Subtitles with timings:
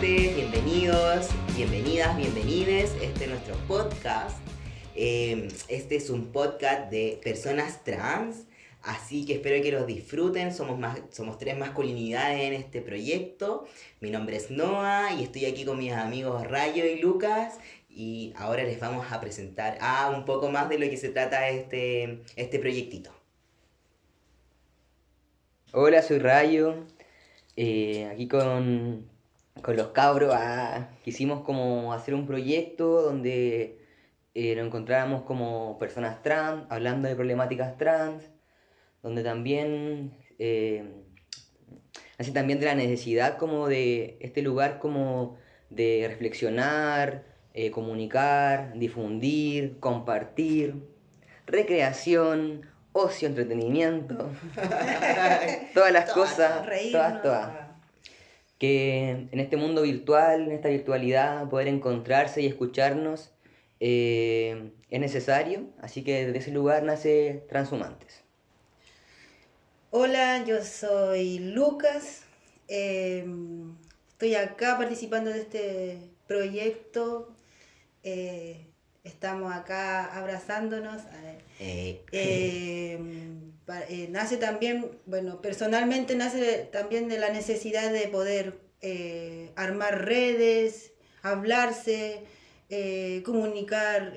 [0.00, 2.96] Bienvenidos, bienvenidas, bienvenides.
[3.02, 4.38] Este es nuestro podcast.
[4.96, 8.46] Eh, este es un podcast de personas trans,
[8.80, 10.54] así que espero que los disfruten.
[10.54, 13.66] Somos, más, somos tres masculinidades en este proyecto.
[14.00, 17.58] Mi nombre es Noah y estoy aquí con mis amigos Rayo y Lucas.
[17.90, 21.50] Y ahora les vamos a presentar a un poco más de lo que se trata
[21.50, 23.10] este, este proyectito.
[25.72, 26.86] Hola, soy Rayo.
[27.54, 29.09] Eh, aquí con,
[29.62, 33.78] con los cabros ah, quisimos como hacer un proyecto donde
[34.34, 38.30] eh, nos encontrábamos como personas trans, hablando de problemáticas trans,
[39.02, 40.84] donde también, eh,
[42.18, 45.36] así también de la necesidad como de este lugar como
[45.68, 50.86] de reflexionar, eh, comunicar, difundir, compartir,
[51.46, 54.30] recreación, ocio, entretenimiento,
[55.74, 57.59] todas las cosas, todas, todas.
[58.60, 63.32] Que en este mundo virtual, en esta virtualidad, poder encontrarse y escucharnos
[63.80, 68.22] eh, es necesario, así que desde ese lugar nace Transhumantes.
[69.90, 72.24] Hola, yo soy Lucas,
[72.68, 73.26] eh,
[74.10, 75.98] estoy acá participando de este
[76.28, 77.34] proyecto,
[78.04, 78.66] eh,
[79.02, 81.00] estamos acá abrazándonos.
[84.08, 88.58] Nace también, bueno, personalmente nace también de la necesidad de poder
[89.56, 92.24] armar redes, hablarse,
[92.70, 94.14] eh, comunicar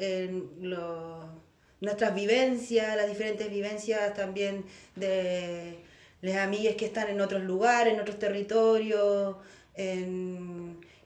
[1.81, 4.65] nuestras vivencias, las diferentes vivencias también
[4.95, 5.79] de
[6.21, 9.35] las amigas que están en otros lugares, en otros territorios,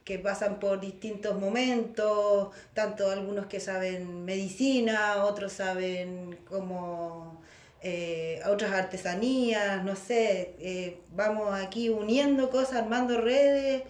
[0.04, 7.42] que pasan por distintos momentos, tanto algunos que saben medicina, otros saben como
[7.82, 13.84] eh, otras artesanías, no sé, eh, vamos aquí uniendo cosas, armando redes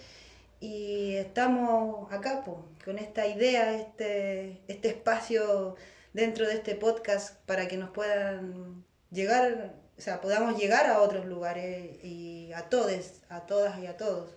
[0.60, 5.76] y estamos acá con esta idea, este, este espacio
[6.14, 11.26] dentro de este podcast para que nos puedan llegar, o sea, podamos llegar a otros
[11.26, 14.37] lugares y a todos, a todas y a todos.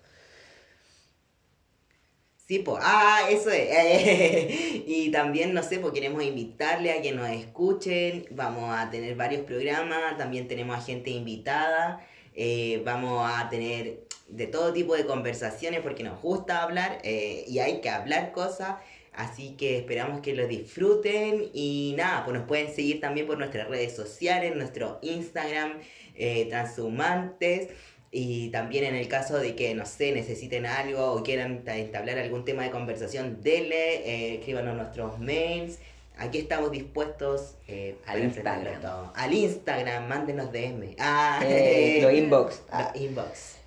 [2.51, 3.69] Sí, pues, ah, eso es.
[4.89, 8.27] y también, no sé, pues queremos invitarle a que nos escuchen.
[8.33, 12.05] Vamos a tener varios programas, también tenemos a gente invitada.
[12.35, 17.61] Eh, vamos a tener de todo tipo de conversaciones porque nos gusta hablar eh, y
[17.61, 18.79] hay que hablar cosas.
[19.13, 23.69] Así que esperamos que lo disfruten y nada, pues nos pueden seguir también por nuestras
[23.69, 25.75] redes sociales, nuestro Instagram,
[26.17, 27.69] eh, Transhumantes.
[28.13, 32.45] Y también en el caso de que, no sé, necesiten algo o quieran entablar algún
[32.45, 35.79] tema de conversación, denle, eh, escríbanos nuestros mails.
[36.19, 39.13] Aquí estamos dispuestos eh, al Instagram.
[39.15, 40.97] Al Instagram, mándenos DM.
[40.99, 41.41] Ah,
[42.03, 42.63] los inbox.
[42.71, 42.93] Ah.
[42.95, 43.61] inbox.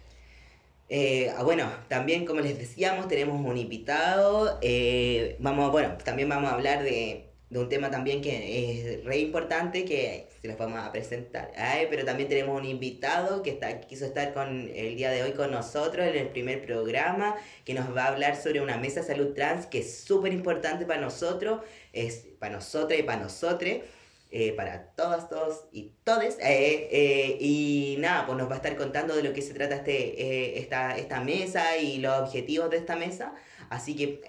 [0.89, 4.59] Eh, ah, bueno, también como les decíamos, tenemos un invitado.
[4.61, 9.85] Eh, vamos, bueno, también vamos a hablar de, un tema también que es re importante
[9.85, 11.51] que se los vamos a presentar.
[11.89, 15.51] pero también tenemos un invitado que está, quiso estar con el día de hoy con
[15.51, 19.33] nosotros en el primer programa, que nos va a hablar sobre una mesa de salud
[19.33, 21.61] trans que es súper importante para nosotros,
[21.91, 23.77] es para nosotras y para nosotros.
[24.35, 26.39] Eh, para todas, todos y todes.
[26.39, 29.75] Eh, eh, y nada, pues nos va a estar contando de lo que se trata
[29.75, 33.35] este, esta, esta mesa y los objetivos de esta mesa.
[33.73, 34.21] Así que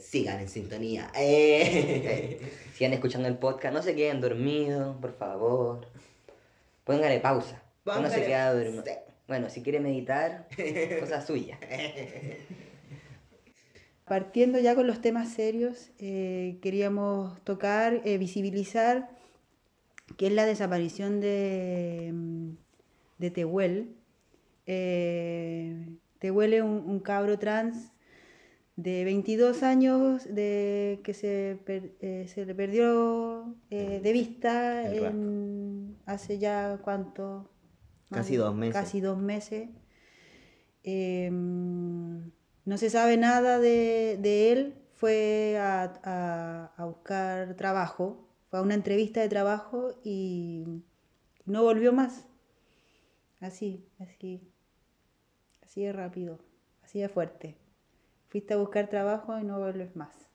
[0.00, 1.10] sigan en sintonía.
[2.74, 5.88] sigan escuchando el podcast, no se queden dormidos, por favor.
[6.84, 7.62] Póngale pausa.
[7.84, 8.84] No se queda dormido.
[9.26, 10.46] Bueno, si quiere meditar,
[11.00, 11.58] cosa suya.
[14.04, 19.08] Partiendo ya con los temas serios, eh, queríamos tocar, eh, visibilizar,
[20.16, 22.50] que es la desaparición de, mm,
[23.18, 23.96] de Tehuel.
[24.66, 25.86] Eh,
[26.18, 27.91] Tehuel es un, cabro trans
[28.76, 31.58] de 22 años de, que se,
[32.26, 34.84] se le perdió de vista
[36.06, 37.48] hace ya cuánto...
[38.10, 38.74] Casi dos meses.
[38.74, 39.68] Casi dos meses.
[42.64, 49.28] No se sabe nada de, él, fue a, buscar trabajo, fue a una entrevista de
[49.28, 50.64] trabajo y
[51.44, 52.26] no volvió más.
[53.40, 54.48] Así, así,
[55.64, 56.38] así de rápido,
[56.84, 57.56] así de fuerte.
[58.32, 60.26] Fuiste a buscar trabajo y no vuelves más.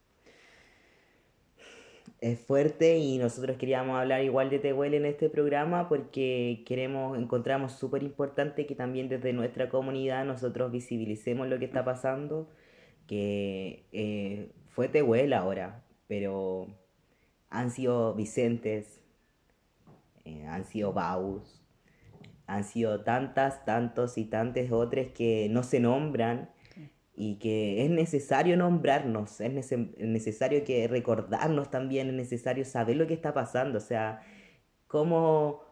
[2.21, 7.71] Es fuerte y nosotros queríamos hablar igual de Tehuel en este programa porque queremos, encontramos
[7.71, 12.47] súper importante que también desde nuestra comunidad nosotros visibilicemos lo que está pasando,
[13.07, 16.67] que eh, fue Tehuel ahora, pero
[17.49, 19.01] han sido Vicentes,
[20.23, 21.65] eh, han sido Baus,
[22.45, 26.51] han sido tantas, tantos y tantas otras que no se nombran
[27.19, 29.51] y que es necesario nombrarnos, es
[29.97, 34.21] necesario que recordarnos también, es necesario saber lo que está pasando, o sea,
[34.87, 35.63] cómo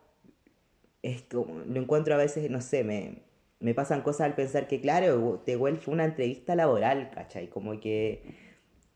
[1.04, 3.22] esto, lo encuentro a veces, no sé, me,
[3.60, 7.48] me pasan cosas al pensar que, claro, Tehuel fue una entrevista laboral, ¿cachai?
[7.48, 8.24] Como que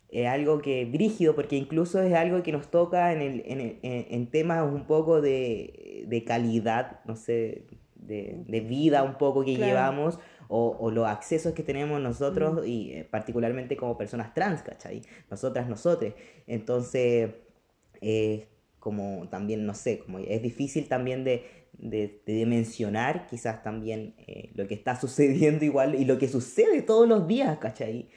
[0.10, 4.28] es algo que brígido, porque incluso es algo que nos toca en, el, en, en,
[4.32, 10.18] temas un poco de, de calidad, no sé, de, de, vida un poco que llevamos,
[10.50, 12.68] o, o, los accesos que tenemos nosotros, mm.
[12.68, 15.04] y eh, particularmente como personas trans, ¿cachai?
[15.30, 16.14] Nosotras, nosotros.
[16.48, 17.30] Entonces,
[18.02, 18.48] eh,
[18.80, 24.52] como también, no sé, como es difícil también de, de, de dimensionar quizás también eh,
[24.56, 28.10] lo que está sucediendo igual y lo que sucede todos los días, ¿cachai?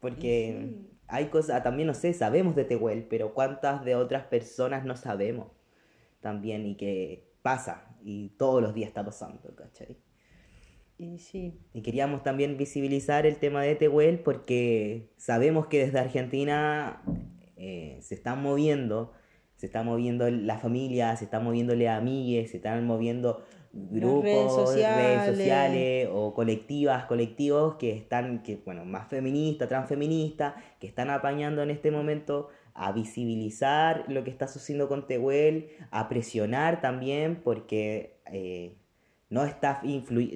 [0.00, 0.74] Porque
[1.06, 5.48] hay cosas, también no sé, sabemos de Tehuel, pero cuántas de otras personas no sabemos
[6.20, 9.96] también y que pasa y todos los días está pasando, ¿cachai?
[11.02, 11.58] Y sí.
[11.74, 17.02] Y queríamos también visibilizar el tema de Tehuel porque sabemos que desde Argentina
[17.56, 19.12] eh, se están moviendo,
[19.56, 25.26] se está moviendo la familia, se están moviendo las amigues, se están moviendo grupos, redes
[25.26, 26.08] sociales.
[26.12, 31.90] o colectivas, colectivos que están, que, bueno, más feministas, transfeministas, que están apañando en este
[31.90, 38.76] momento a visibilizar lo que está sucediendo con Tehuel, a presionar también porque eh,
[39.32, 39.80] no, está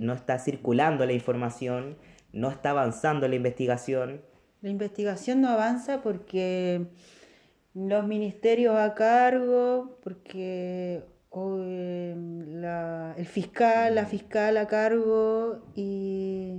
[0.00, 1.96] no está circulando la información,
[2.32, 4.22] no está avanzando la investigación.
[4.62, 6.86] La investigación no avanza porque
[7.74, 11.04] los ministerios a cargo, porque
[11.38, 16.54] Em, el fiscal, la fiscal a cargo y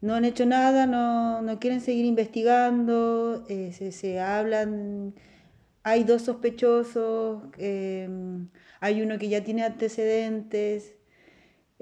[0.00, 5.14] no han hecho nada, no, no quieren seguir investigando, eh, se, se, hablan,
[5.82, 8.48] hay dos sospechosos, em,
[8.80, 10.94] hay uno que ya tiene antecedentes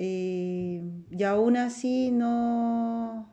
[0.02, 3.29] eh, y aún así no,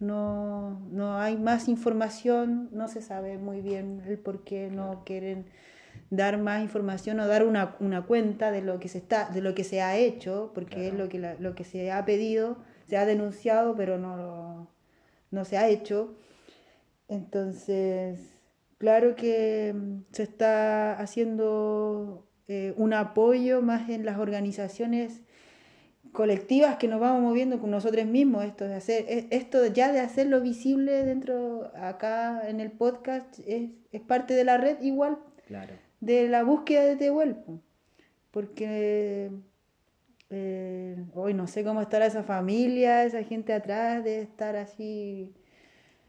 [0.00, 5.46] no, no hay más información, no se sabe muy bien el por qué no quieren
[6.10, 9.54] dar más información o dar una, una, cuenta de lo que se está de lo
[9.54, 12.56] que se ha hecho porque es lo que lo que se ha pedido
[12.88, 14.68] se ha denunciado pero no
[15.30, 16.16] no se ha hecho.
[17.06, 18.18] Entonces
[18.78, 25.22] claro que mm, se está haciendo eh, un apoyo más en las organizaciones
[26.12, 30.00] colectivas que nos vamos moviendo con nosotros mismos esto de hacer e, esto ya de
[30.00, 35.74] hacerlo visible dentro acá en el podcast es, es parte de la red igual claro
[36.00, 37.36] de la búsqueda de Tehuel,
[38.30, 39.30] porque
[40.30, 45.32] eh, hoy no sé cómo estará esa familia, esa gente atrás, de estar así.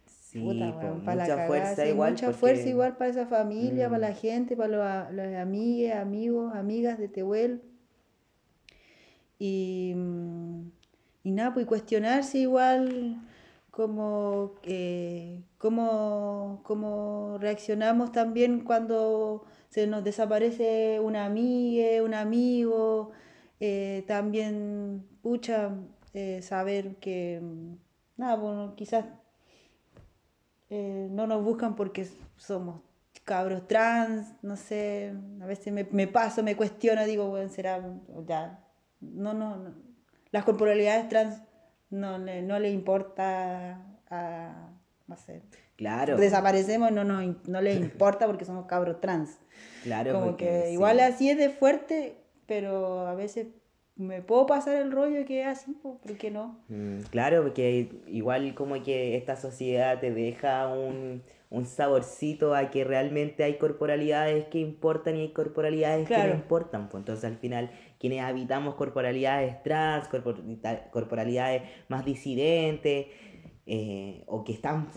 [0.06, 2.12] Sí, mucha fuerza igual.
[2.14, 4.16] Mucha fuerza igual para esa familia, para la mm.
[4.16, 7.62] gente, para los, los amigos, amigos, amigas de Tehuel.
[9.44, 9.96] Y,
[11.24, 13.18] y nada, pues cuestionarse igual
[13.72, 23.14] como, eh, cómo reaccionamos también cuando se nos desaparece una amiga, un amigo,
[23.60, 25.72] eh, también, pucha,
[26.14, 27.42] eh, saber que,
[28.18, 29.06] nada, bueno, quizás
[30.70, 32.08] eh, no nos buscan porque
[32.38, 32.82] somos
[33.24, 37.82] cabros trans, no sé, a veces me, me paso, me cuestiono, digo, bueno, será,
[38.28, 38.60] ya,
[39.02, 39.74] no, no, no.
[40.32, 41.42] las corporalidades trans
[41.90, 44.70] no, no le importa a,
[45.08, 45.42] no sé,
[45.82, 46.16] Claro.
[46.16, 49.40] Desaparecemos, no, no, no les importa porque somos cabros trans.
[49.82, 50.14] Claro.
[50.14, 53.48] Como que igual así es de fuerte, pero a veces
[53.96, 56.60] me puedo pasar el rollo que es así, ¿por qué no?
[56.70, 62.86] Mm, claro, porque igual como que esta sociedad te deja un, un saborcito a que
[62.86, 66.90] realmente hay corporalidades que importan y hay corporalidades que no importan.
[66.90, 70.08] Pues entonces al final quienes habitamos corporalidades trans,
[70.92, 73.08] corporalidades más disidentes,
[73.68, 74.90] eh, o que están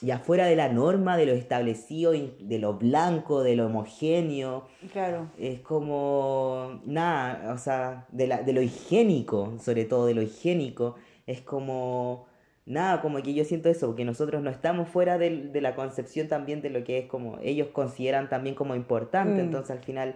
[0.00, 4.66] ya fuera de la norma, de lo establecido, de lo blanco, de lo homogéneo.
[4.92, 5.32] Claro.
[5.36, 10.94] Es como, nada, o sea, de, la, de lo higiénico, sobre todo de lo higiénico.
[11.26, 12.27] Es como,
[12.68, 16.28] nada, como que yo siento eso, porque nosotros no estamos fuera de, de la concepción
[16.28, 19.42] también de lo que es como, ellos consideran también como importante.
[19.42, 19.46] Mm.
[19.46, 20.14] Entonces al final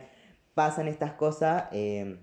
[0.55, 1.65] pasan estas cosas.
[1.73, 2.19] Eh,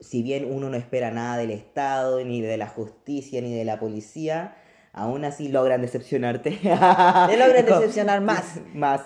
[0.00, 3.80] si bien uno no espera nada del Estado, ni de la justicia, ni de la
[3.80, 4.56] policía,
[4.92, 6.50] aún así logran decepcionarte.
[6.50, 8.60] Te logran decepcionar más.
[8.74, 9.02] Más.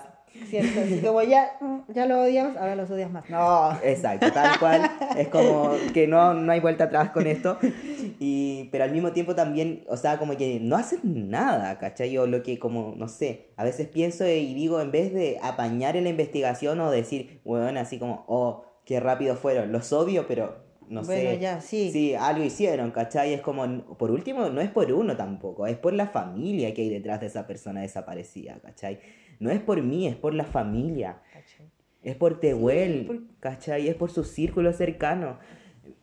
[0.49, 1.59] Cierto, así como ya,
[1.89, 3.29] ya lo odiamos, ahora los odias más.
[3.29, 3.73] No.
[3.83, 4.91] Exacto, tal cual.
[5.17, 7.59] Es como que no, no hay vuelta atrás con esto.
[8.19, 12.17] Y, pero al mismo tiempo también, o sea, como que no hacen nada, ¿cachai?
[12.19, 15.97] O lo que como, no sé, a veces pienso y digo, en vez de apañar
[15.97, 20.63] en la investigación o decir, bueno, así como, oh, qué rápido fueron, los odio, pero
[20.89, 22.15] no Bueno, sé, ya, sí.
[22.15, 23.33] algo hicieron, ¿cachai?
[23.33, 23.65] Es como,
[23.97, 27.27] por último, no es por uno tampoco, es por la familia que hay detrás de
[27.27, 28.99] esa persona desaparecida, ¿cachai?
[29.41, 31.21] No es por mí, es por la familia.
[32.03, 33.89] Es por Tehuel, por- ¿cachai?
[33.89, 35.39] Es por su círculo cercano.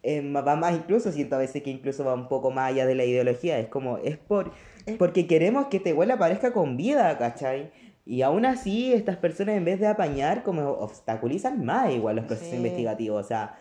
[0.04, 2.96] Eh, va más incluso, siento a veces que incluso va un poco más allá de
[2.96, 3.60] la ideología.
[3.60, 4.52] Es como, es por
[4.86, 7.72] Es- porque queremos que Tehuel aparezca con vida, ¿cachai?
[8.06, 12.52] Y aún así, estas personas en vez de apañar, como obstaculizan más igual los procesos
[12.52, 12.58] Sí.
[12.58, 13.24] investigativos.
[13.24, 13.58] O sea,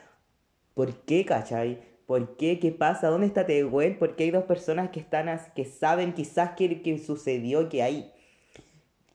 [0.74, 1.80] ¿por qué, cachai?
[2.06, 2.58] ¿Por qué?
[2.58, 3.08] ¿Qué pasa?
[3.08, 3.98] ¿Dónde está Tehuel?
[3.98, 8.10] Porque hay dos personas que están as- que saben quizás qué, qué sucedió, que hay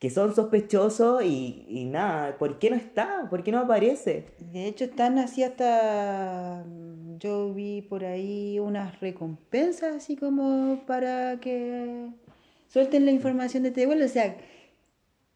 [0.04, 3.26] que son sospechosos y, y nada, ¿por qué no está?
[3.30, 4.26] ¿Por qué no aparece?
[4.52, 6.62] De hecho, están así hasta.
[6.66, 12.10] mm, Yo vi por ahí unas recompensas, así como para que
[12.68, 14.02] suelten la información de Tehuel.
[14.02, 14.36] O sea,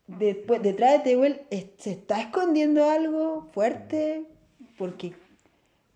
[0.06, 1.40] después, detrás de Tehuel
[1.78, 4.26] se está escondiendo algo fuerte,
[4.76, 5.14] porque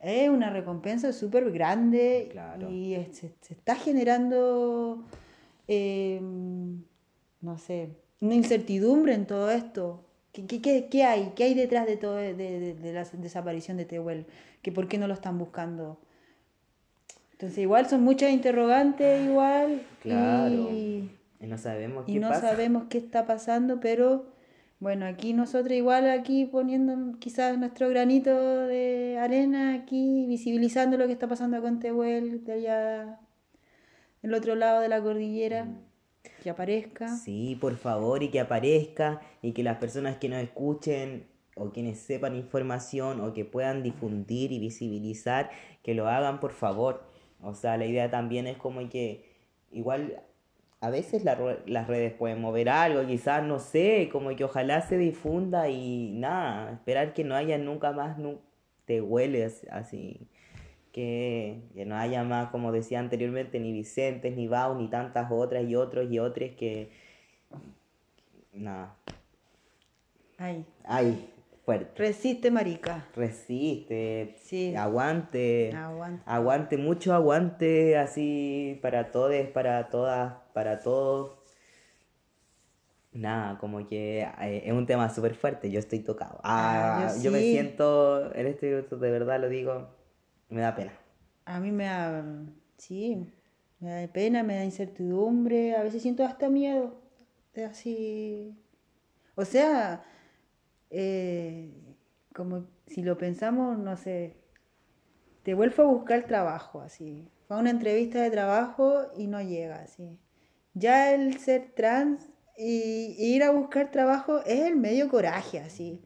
[0.01, 2.71] es una recompensa súper grande Claro.
[2.71, 5.05] y se, se está generando,
[5.69, 6.23] eh,
[7.43, 10.05] no sé, una incertidumbre en todo esto.
[10.33, 11.33] ¿Qué, qué, qué- hay?
[11.37, 14.25] ¿Qué hay detrás de todo de, de- de la desaparición de Tehuel?
[14.63, 15.99] ¿Que ¿Por qué no lo están buscando?
[17.33, 20.71] Entonces igual son muchas interrogantes igual Claro.
[20.73, 21.11] y,
[21.41, 22.51] Y no sabemos y qué no pasa.
[22.51, 24.27] sabemos qué está pasando, pero
[24.79, 28.31] bueno, aquí nosotros igual aquí poniendo quizás nuestro granito
[28.67, 33.21] de arena aquí, visibilizando lo que está pasando con Tehuel de allá
[34.23, 35.67] del otro lado de la cordillera,
[36.43, 37.09] que aparezca.
[37.09, 41.99] Sí, por favor, y que aparezca, y que las personas que nos escuchen, o quienes
[41.99, 45.51] sepan información, o que puedan difundir y visibilizar,
[45.83, 47.05] que lo hagan, por favor.
[47.43, 49.25] O sea, la idea también es como que,
[49.71, 50.23] igual,
[50.81, 55.69] a veces las redes pueden mover algo, quizás, no sé, como que ojalá se difunda
[55.69, 58.41] y nada, esperar que no haya nunca más, nu-
[58.85, 60.29] te hueles así.
[60.93, 65.65] Que, que no haya más, como decía anteriormente, ni Vicentes, ni Bau, ni tantas otras
[65.65, 66.91] y otros y otras que.
[68.53, 68.95] Nada.
[70.39, 71.31] Ay, Ay,
[71.65, 71.91] fuerte.
[71.97, 73.07] resiste, marica.
[73.17, 74.37] Resiste.
[74.43, 74.75] Sí.
[74.77, 75.73] Aguante.
[75.75, 76.23] Aguanta.
[76.27, 81.39] Aguante, mucho aguante así para todos, para todas, para todos.
[83.13, 86.41] Nada, como que eh, es un tema súper fuerte, yo estoy tocado.
[86.43, 89.89] Ah, Ah, yo yo me siento, en este de verdad lo digo,
[90.53, 90.93] me da pena.
[91.45, 92.25] A mí me da,
[92.77, 93.27] sí,
[93.81, 97.01] me da pena, me da incertidumbre, a veces siento hasta miedo,
[97.55, 98.57] de así,
[99.35, 100.05] o sea,
[100.91, 101.97] eh,
[102.35, 104.37] como si lo pensamos, no sé,
[105.43, 109.83] te vuelvo a buscar trabajo, así, fue a una entrevista de trabajo y no llega,
[109.83, 110.19] así.
[110.75, 116.03] Ya el ser trans y, ir a buscar trabajo es el medio coraje, así.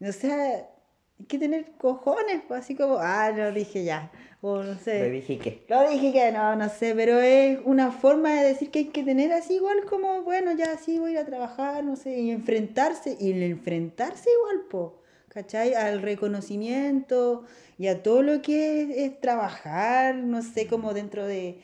[0.00, 0.68] O sea,
[1.18, 5.10] hay que tener cojones, pues, así como, ah, no dije ya, o no sé.
[5.10, 5.64] dije que.
[5.68, 9.04] Lo dije que no, no sé, pero es una forma de decir que hay que
[9.04, 12.30] tener así igual como, bueno, ya sí voy a ir a trabajar, no sé, y
[12.30, 15.74] enfrentarse, y el enfrentarse igual, po, ¿cachai?
[15.74, 17.44] Al reconocimiento
[17.78, 21.60] y a todo lo que es, es trabajar, no sé, como dentro de,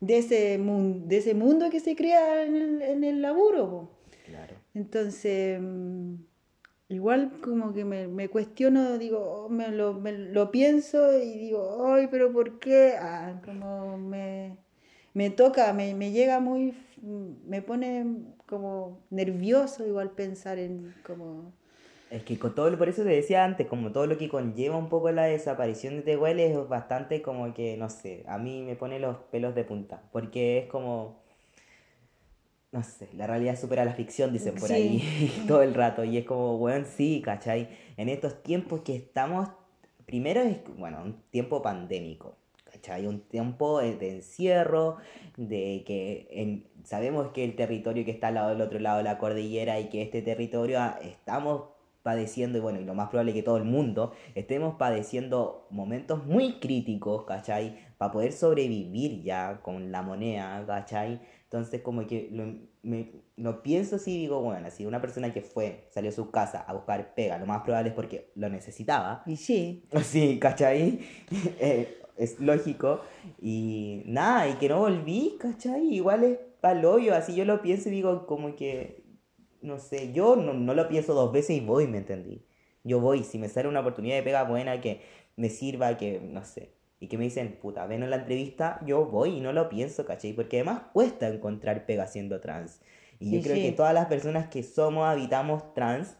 [0.00, 3.90] de, ese, mun- de ese mundo que se crea en el, en el laburo, po.
[4.26, 4.54] Claro.
[4.74, 6.14] Entonces, mm,
[6.88, 11.86] igual como que me, me cuestiono, digo, oh, me lo, me lo pienso y digo,
[11.94, 12.94] ay, pero ¿por qué?
[12.98, 14.56] Ah, como me,
[15.14, 16.74] me toca, me, me llega muy,
[17.46, 18.06] me pone
[18.46, 21.52] como nervioso igual pensar en como...
[22.10, 24.76] Es que con todo, lo- por eso te decía antes, como todo lo que conlleva
[24.76, 28.76] un poco la desaparición de Tehuel es bastante como que, no sé, a mí me
[28.76, 31.20] pone los pelos de punta, porque es como,
[32.72, 34.74] no sé, la realidad supera la ficción, dicen por Sí.
[34.74, 35.02] ahí
[35.48, 37.68] todo el rato, y es como, bueno, sí, ¿cachai?
[37.96, 39.48] En estos tiempos que estamos,
[40.06, 42.36] primero es, bueno, un tiempo pandémico,
[42.70, 43.06] ¿cachai?
[43.06, 44.96] Un tiempo de, encierro,
[45.36, 49.04] de que en- sabemos que el territorio que está al lado del otro lado de
[49.04, 51.64] la cordillera y que este territorio ah, estamos
[52.02, 56.54] padeciendo, y bueno, y lo más probable que todo el mundo, estemos padeciendo momentos muy
[56.60, 57.78] críticos, ¿cachai?
[57.98, 61.20] Para poder sobrevivir ya con la moneda, ¿cachai?
[61.50, 62.44] Entonces como que lo,
[62.82, 66.30] me, lo pienso así y digo, bueno, si una persona que fue, salió a su
[66.30, 71.00] casa a buscar pega, lo más probable es porque lo necesitaba, Y sí, Sí, ¿cachai?
[71.58, 73.00] Eh, es lógico.
[73.40, 75.94] Y nada, y que no volví, ¿cachai?
[75.94, 79.04] Igual es palollo, así yo lo pienso y digo como que,
[79.62, 82.44] no sé, yo no, no lo pienso dos veces y voy, ¿me entendí?
[82.84, 85.00] Yo voy, si me sale una oportunidad de pega buena que
[85.36, 89.06] me sirva, que, no sé, y que me dicen, puta, ven a la entrevista, yo
[89.06, 90.32] voy y no lo pienso, ¿cachai?
[90.32, 92.80] Porque además cuesta encontrar pega siendo trans.
[93.20, 93.62] Y yo Sí, creo sí.
[93.62, 96.16] que todas las personas que somos, habitamos trans,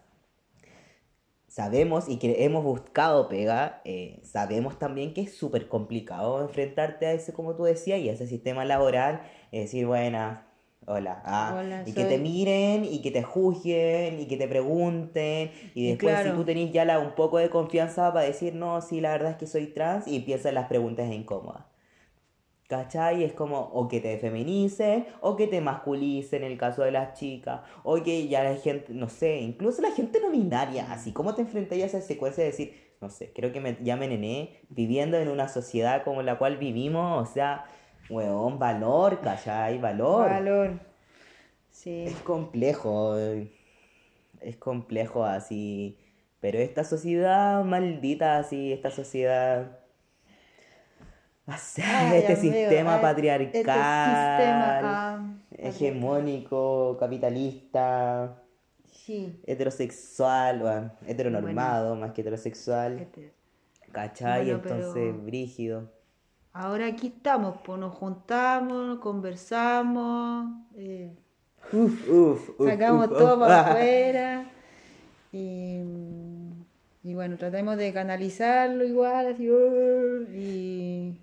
[1.46, 7.12] sabemos y que hemos buscado pega, eh, sabemos también que es súper complicado enfrentarte a
[7.12, 10.47] ese, como tú decías, y a ese sistema laboral, es decir, buena,
[10.88, 15.50] hola, ah, Hola, y que te miren y que te juzguen y que te pregunten,
[15.74, 19.00] y después si tú tenés ya la, un poco de confianza para decir, no, sí,
[19.00, 21.64] la verdad es que soy trans, y empiezan las preguntas incómodas.
[22.68, 23.24] ¿Cachai?
[23.24, 27.18] Es como o que te feminicen o que te masculicen en el caso de las
[27.18, 27.62] chicas.
[27.82, 31.40] O que ya la gente, no sé, incluso la gente no binaria, así como te
[31.40, 35.16] enfrentas a esa secuencia de decir, no sé, creo que me, ya me nené viviendo
[35.16, 37.64] en una sociedad como la cual vivimos, o sea,
[38.10, 39.78] weón, valor, ¿cachai?
[39.78, 40.28] Valor.
[40.30, 40.80] Valor.
[41.70, 42.04] Sí.
[42.06, 43.52] Es complejo, eh,
[44.40, 45.96] es complejo así,
[46.40, 49.78] pero esta sociedad maldita así, esta sociedad,
[51.46, 54.80] o sea, Ay, este amigo, sistema ay, patriarcal, Este sistema.
[54.82, 58.42] ah, hegemónico, capitalista,
[58.92, 59.40] Sí.
[59.46, 63.32] heterosexual, bueno, heteronormado más que heterosexual, Este-
[63.92, 64.44] ¿cachai?
[64.46, 65.97] Bueno, Entonces, pero- brígido.
[66.52, 71.14] Ahora aquí estamos, pues nos juntamos, conversamos, eh,
[71.72, 74.50] Uf, uf, uf, sacamos uf, todo para afuera
[75.32, 75.82] y,
[77.02, 81.20] y bueno, tratemos de canalizarlo igual, así, uh, y,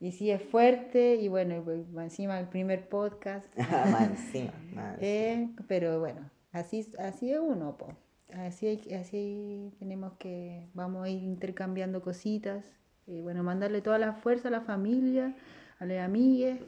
[0.00, 3.46] y sí es fuerte y bueno, pues, encima el primer podcast,
[3.90, 4.52] Más encima,
[5.00, 7.88] eh, pero bueno, así, así es uno, po.
[8.32, 12.64] Así, así tenemos que, vamos a ir intercambiando cositas.
[13.06, 15.34] Y bueno, mandarle toda la fuerza a la familia,
[15.78, 16.58] a las amigas,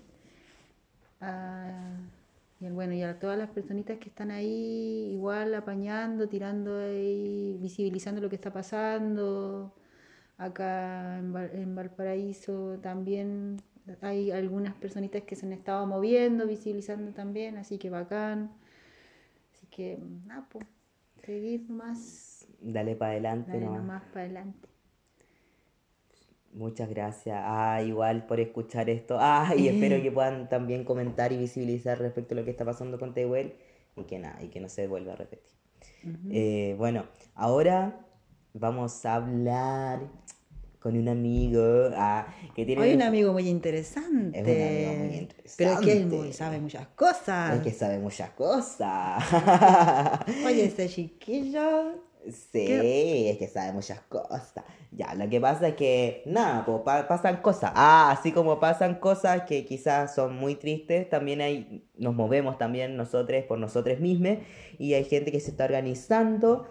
[1.21, 1.97] a-
[2.61, 8.21] y bueno, y a todas las personitas que están ahí, igual apañando, tirando ahí, visibilizando
[8.21, 9.73] lo que está pasando.
[10.39, 13.59] Acá en, Val- en Valparaíso también
[14.03, 18.51] hay algunas personitas que se han estado moviendo, visibilizando también, así que bacán.
[19.55, 20.67] Así que, nada, pues,
[21.25, 23.89] seguir nomás, Dale para adelante dale nomás.
[23.89, 24.68] nomás para adelante.
[26.53, 27.37] Muchas gracias.
[27.41, 29.17] Ah, igual por escuchar esto.
[29.21, 32.99] Ah, y espero que puedan también comentar y visibilizar respecto a lo que está pasando
[32.99, 33.55] con Tehuel
[33.97, 35.53] y que nada, y que no se vuelva a repetir.
[36.31, 38.01] Eh, bueno, ahora
[38.55, 40.01] vamos a hablar
[40.81, 44.39] con un amigo ah, que tiene Hay un amigo muy interesante.
[44.39, 46.33] Es un amigo muy Pero es que él muy- interesante.
[46.33, 47.57] sabe muchas cosas.
[47.57, 49.23] es que sabe muchas cosas.
[50.47, 52.08] Oye, ese chiquillo.
[52.31, 54.65] Sí, es que sabe muchas cosas.
[54.91, 57.73] Ya, lo que pasa es que, nada, pues pa- pasan cosas.
[57.75, 62.97] Ah, así como pasan cosas que quizás son muy tristes, también hay, nos movemos también
[62.97, 64.39] nosotros por nosotros mismos
[64.79, 66.67] y hay gente que se está organizando.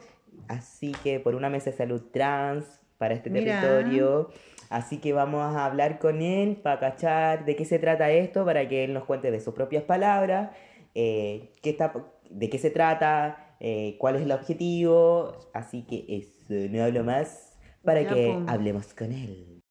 [0.47, 2.65] Así que por una mesa de salud trans
[2.97, 3.59] para este Mira.
[3.59, 4.29] territorio.
[4.69, 8.67] Así que vamos a hablar con él para cachar de qué se trata esto, para
[8.67, 10.51] que él nos cuente de sus propias palabras,
[10.93, 11.93] eh, qué está,
[12.29, 15.49] de qué se trata, eh, cuál es el objetivo.
[15.53, 19.61] Así que eso, no hablo más para que hablemos con él.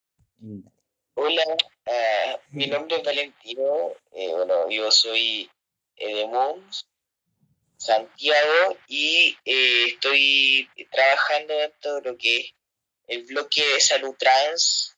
[1.14, 1.42] Hola,
[1.86, 5.50] ah, mi nombre es Valentino, eh, bueno, yo soy
[5.96, 6.86] eh, de Mons,
[7.76, 12.54] Santiago, y eh, estoy trabajando dentro de lo que es
[13.06, 14.96] el bloque de salud trans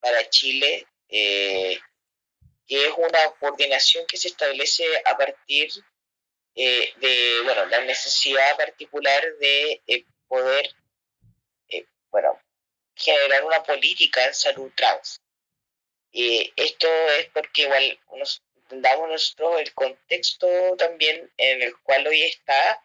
[0.00, 1.78] para Chile, eh,
[2.66, 5.70] que es una coordinación que se establece a partir
[6.62, 10.66] eh, de, bueno, la necesidad particular de eh, poder,
[11.68, 12.38] eh, bueno,
[12.94, 15.20] generar una política en salud trans.
[16.12, 20.46] Esto es porque igual nos entendamos nosotros el contexto
[20.76, 22.82] también en el cual hoy está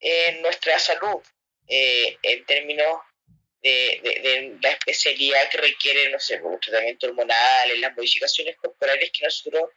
[0.00, 1.22] eh, nuestra salud,
[1.68, 3.00] eh, en términos
[3.62, 9.10] de, de- de la especialidad que requiere, no sé, los tratamientos hormonales, las modificaciones corporales
[9.12, 9.70] que nosotros,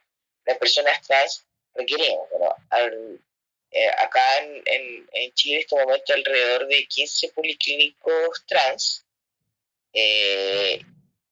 [0.44, 2.28] las personas trans, requerimos.
[2.30, 3.20] Bueno, al-
[3.70, 9.04] eh, acá en, en, en Chile en este momento alrededor de 15 policlínicos trans,
[9.92, 10.80] eh,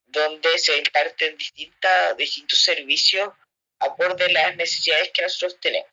[0.07, 3.31] donde se imparten distintas, distintos servicios
[3.79, 5.91] acorde a las necesidades que nosotros tenemos.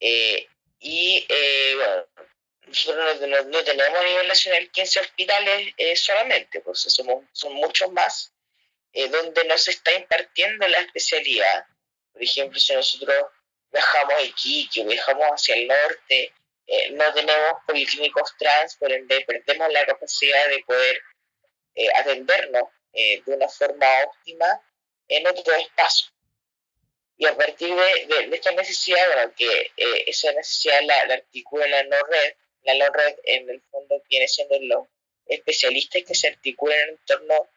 [0.00, 0.46] Eh,
[0.80, 2.06] y eh, bueno,
[2.66, 7.52] nosotros no, no- no tenemos a nivel nacional 15 hospitales eh, solamente, pues somos, son
[7.54, 8.32] muchos más,
[8.92, 11.66] eh, donde nos está impartiendo la especialidad.
[12.12, 13.26] Por ejemplo, si nosotros
[13.72, 16.32] viajamos a Iquique, viajamos hacia el norte,
[16.66, 21.00] eh, no tenemos policlínicos trans, por ende perdemos la capacidad de poder
[21.74, 24.46] eh, atendernos eh, de una forma óptima
[25.08, 26.08] en otro espacio.
[27.16, 31.14] Y a partir de, de- de esta necesidad, bueno, que eh, esa necesidad la, la
[31.14, 34.86] articula la no-red, la no-red en el fondo viene siendo los
[35.26, 37.48] especialistas que se articulan en torno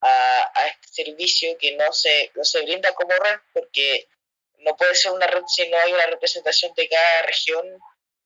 [0.00, 4.08] a, a este servicio que no se, no se brinda como red porque
[4.58, 7.78] no puede ser una red si no hay una representación de cada región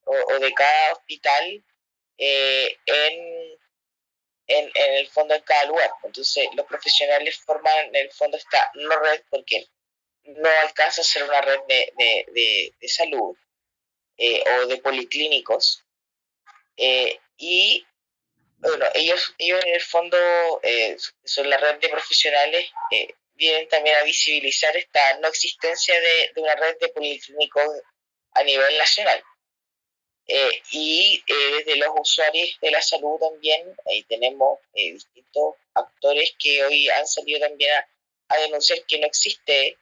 [0.05, 1.65] o, de cada hospital
[2.19, 3.59] eh, en,
[4.47, 5.91] en, en, el fondo en cada lugar.
[6.03, 9.67] Entonces, los profesionales forman en el fondo esta no red porque
[10.25, 13.37] no alcanza a ser una red de, de, de, salud
[14.17, 15.85] eh, o de policlínicos.
[16.77, 17.87] Eh, y
[18.59, 20.17] bueno, ellos, ellos en el fondo
[21.25, 22.71] son la red de profesionales,
[23.35, 27.83] vienen también a visibilizar esta no existencia de, de una red de policlínicos
[28.33, 29.23] a nivel nacional.
[30.27, 36.35] Eh, y eh, desde los usuarios de la salud también, ahí tenemos eh, distintos actores
[36.39, 37.89] que hoy han salido también a,
[38.29, 39.77] a denunciar que no existe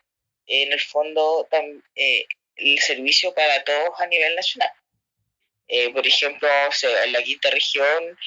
[0.47, 4.73] en el fondo tam, el servicio para todos a nivel nacional.
[5.95, 6.49] por ejemplo,
[6.83, 8.19] en la quinta región,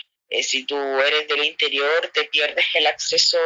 [0.41, 3.37] si tú eres del interior, te pierdes el acceso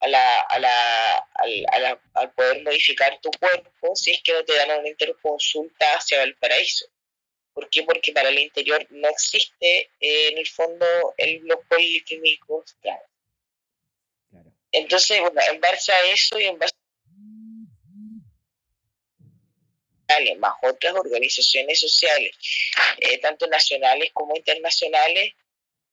[0.00, 4.32] a la, a la, al, a la, al poder modificar tu cuerpo si es que
[4.32, 6.86] no te dan una interconsulta hacia el paraíso.
[7.52, 7.82] ¿Por qué?
[7.82, 10.86] Porque para el interior no existe eh, en el fondo
[11.18, 13.02] el, los policlínicos claro.
[14.30, 14.52] claro.
[14.72, 16.74] Entonces, bueno, en base a eso y en base
[20.08, 22.36] a más otras organizaciones sociales,
[22.98, 25.34] eh, tanto nacionales como internacionales,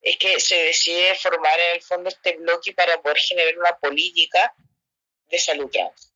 [0.07, 4.55] es que se decide formar en el fondo este bloque para poder generar una política
[5.29, 6.13] de salud trans.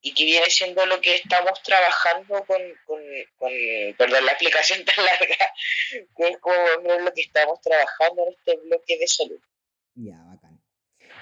[0.00, 3.00] Y que viene siendo lo que estamos trabajando con, con,
[3.36, 3.52] con
[3.96, 5.36] perdón, la explicación tan larga,
[6.16, 6.56] que es como
[6.98, 9.40] lo que estamos trabajando en este bloque de salud.
[9.94, 10.60] Ya, bacán.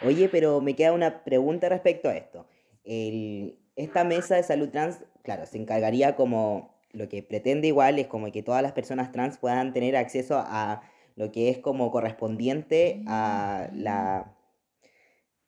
[0.01, 2.49] Oye, pero me queda una pregunta respecto a esto.
[2.83, 8.07] El, esta mesa de salud trans, claro, se encargaría como, lo que pretende igual es
[8.07, 10.83] como que todas las personas trans puedan tener acceso a
[11.19, 14.37] lo que es como correspondiente a la,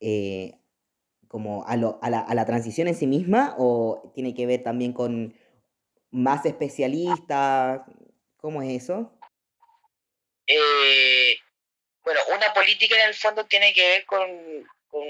[0.01, 0.55] eh,
[1.29, 4.65] como a, lo, a, la, a, la, transición en sí misma o tiene que ver
[4.65, 5.33] también con
[6.11, 7.83] más especialistas?
[8.39, 9.17] ¿Cómo es eso?
[10.49, 11.37] Eh,
[12.03, 14.29] bueno, una política en el fondo tiene que ver con,
[14.89, 15.07] con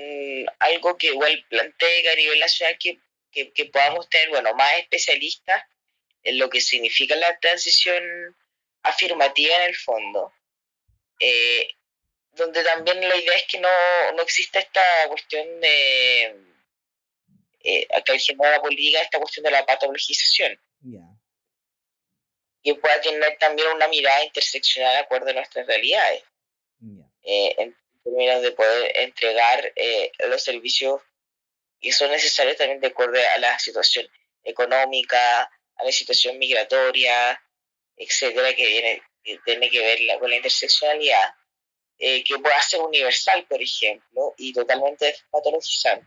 [0.58, 2.98] algo que igual plantea a nivel nacional que,
[3.32, 5.62] que, que podamos tener, bueno, más especialistas
[6.22, 8.36] en lo que significa la transición
[8.82, 10.34] afirmativa en el fondo
[11.20, 11.68] eh,
[12.32, 13.68] donde también la idea es que no,
[14.16, 16.50] no exista esta cuestión de,
[17.62, 20.58] eh, acá la política, esta cuestión de la patologización.
[20.82, 21.02] Yeah.
[22.62, 26.24] Que pueda tener también una mirada interseccional de acuerdo a nuestras realidades.
[26.80, 27.06] Yeah.
[27.22, 31.02] Eh, en términos de poder entregar eh, los servicios
[31.80, 34.06] que son necesarios también de acuerdo a la situación
[34.44, 35.42] económica,
[35.76, 37.42] a la situación migratoria,
[37.96, 41.34] etcétera, que viene que tiene que ver la, con la interseccionalidad,
[41.98, 46.00] eh, que pueda ser universal, por ejemplo, y totalmente patologizar.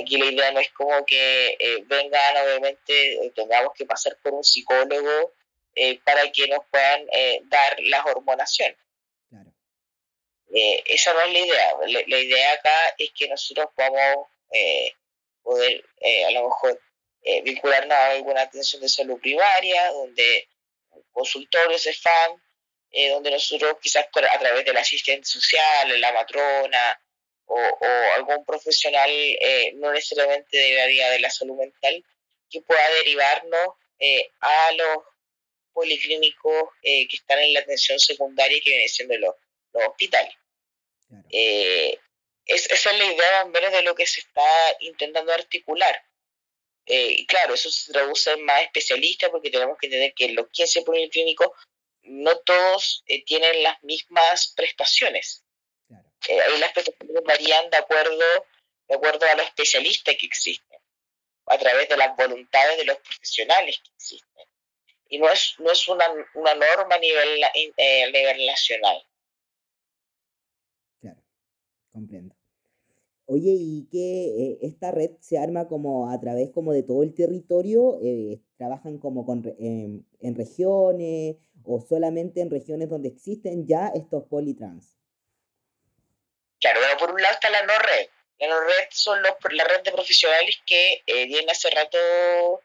[0.00, 4.32] Aquí la idea no es como que eh, vengan, obviamente, eh, tengamos que pasar por
[4.32, 5.34] un psicólogo
[5.74, 8.76] eh, para que nos puedan eh, dar la hormonación.
[9.30, 9.50] Claro.
[10.54, 11.72] Eh, esa no es la idea.
[11.86, 14.28] La, la, idea acá es que nosotros podamos
[15.42, 15.82] poder,
[16.28, 16.78] a lo mejor,
[17.42, 20.46] vincularnos a alguna atención de salud primaria, donde
[21.12, 22.42] consultorios de FAM,
[22.90, 27.00] eh, donde nosotros quizás a través del asistente social, la matrona
[27.46, 32.04] o, o algún profesional, eh, no necesariamente del área de la salud mental,
[32.50, 35.04] que pueda derivarnos eh, a los
[35.72, 39.34] policlínicos que están en la atención secundaria que vienen siendo los,
[39.72, 40.34] los hospitales.
[41.08, 41.24] Claro.
[42.44, 46.04] Es, esa es la idea más o menos de lo que se está intentando articular.
[46.86, 50.82] Eh, claro, eso se traduce en más especialistas porque tenemos que entender que los 15
[50.82, 51.48] policlínicos
[52.02, 55.44] no todos eh, tienen las mismas prestaciones.
[55.86, 56.04] Claro.
[56.28, 58.24] Eh, las prestaciones varían de acuerdo,
[58.88, 60.80] de acuerdo a los especialistas que existen,
[61.46, 64.46] a través de las voluntades de los profesionales que existen.
[65.08, 69.06] Y no es, no es una, una norma a nivel, a nivel nacional.
[71.00, 71.22] Claro,
[71.92, 72.34] comprendo.
[73.32, 77.14] Oye, ¿y qué eh, esta red se arma como a través como de todo el
[77.14, 77.98] territorio?
[78.02, 84.24] Eh, ¿Trabajan como con, en, en regiones o solamente en regiones donde existen ya estos
[84.24, 84.98] politrans?
[86.60, 88.06] Claro, bueno, por un lado está la no-red.
[88.38, 92.60] La no-red son los, la red de profesionales que eh, vienen hace rato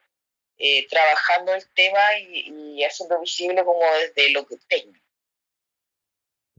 [0.90, 5.00] trabajando el tema y, y, haciendo visible como desde lo que técnico.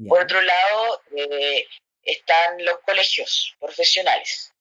[0.07, 1.67] Por otro lado, eh,
[2.09, 4.53] están los colegios profesionales.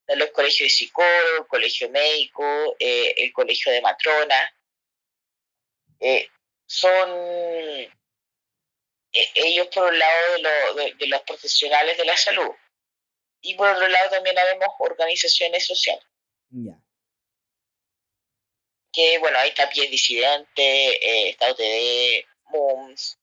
[0.00, 4.54] Están los colegios de psicólogos, el colegio médico, eh, el colegio de matrona.
[6.00, 6.28] Eh,
[6.66, 7.90] son eh,
[9.12, 12.50] ellos por un lado de, lo, de, de, los profesionales de la salud.
[13.40, 16.04] Y por otro lado también vemos organizaciones sociales.
[16.50, 16.80] Yeah.
[18.92, 23.18] Que bueno, ahí está Pies Disidente, está OTD, MOMS,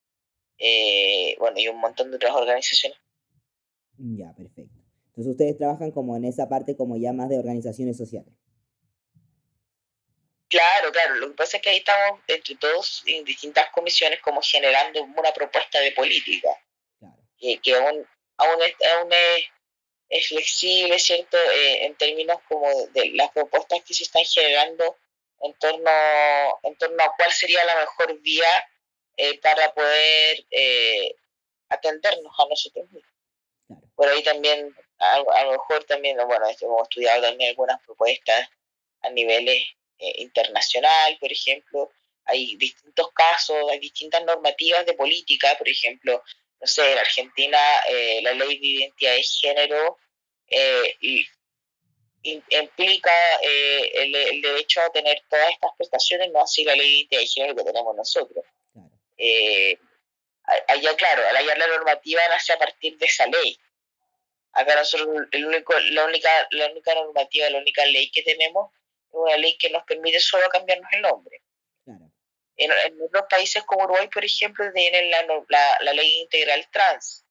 [0.57, 2.99] eh, bueno, y un montón de otras organizaciones.
[3.97, 4.79] Ya, perfecto.
[5.07, 8.33] Entonces ustedes trabajan como en esa parte como ya más de organizaciones sociales.
[10.49, 11.15] Claro, claro.
[11.15, 15.31] Lo que pasa es que ahí estamos entre todos en distintas comisiones como generando una
[15.33, 16.49] propuesta de política.
[17.39, 19.11] Que, que aún, aún, es, aún
[20.09, 21.37] es, flexible, ¿cierto?
[21.37, 24.97] Eh, en términos como de las propuestas que se están generando
[25.41, 25.91] en torno,
[26.63, 28.69] en torno a cuál sería la mejor vía
[29.17, 31.15] eh, para poder eh,
[31.69, 33.14] atendernos a nosotros mismos.
[33.95, 38.49] Por ahí también, a, lo mejor también, bueno, hemos estudiado también algunas propuestas
[39.01, 39.63] a niveles
[39.99, 41.91] eh, internacional, por ejemplo,
[42.25, 46.23] hay distintos casos, hay distintas normativas de política, por ejemplo,
[46.59, 47.59] no sé, en Argentina
[48.23, 49.97] la ley de identidad de género
[50.99, 51.25] y,
[52.23, 53.11] implica
[53.43, 57.27] el, el, derecho a tener todas estas prestaciones, no así la ley de identidad de
[57.27, 58.43] género que tenemos nosotros.
[59.17, 59.77] Eh,
[60.67, 63.57] allá, claro, allá la normativa nace a partir de esa ley.
[64.53, 69.09] Acá nosotros, el único, la, única, la única normativa, la única ley que tenemos es
[69.11, 71.41] una ley que nos permite solo cambiarnos el nombre.
[72.57, 77.25] En, otros países como Uruguay, por ejemplo, tienen la, la, la ley integral trans.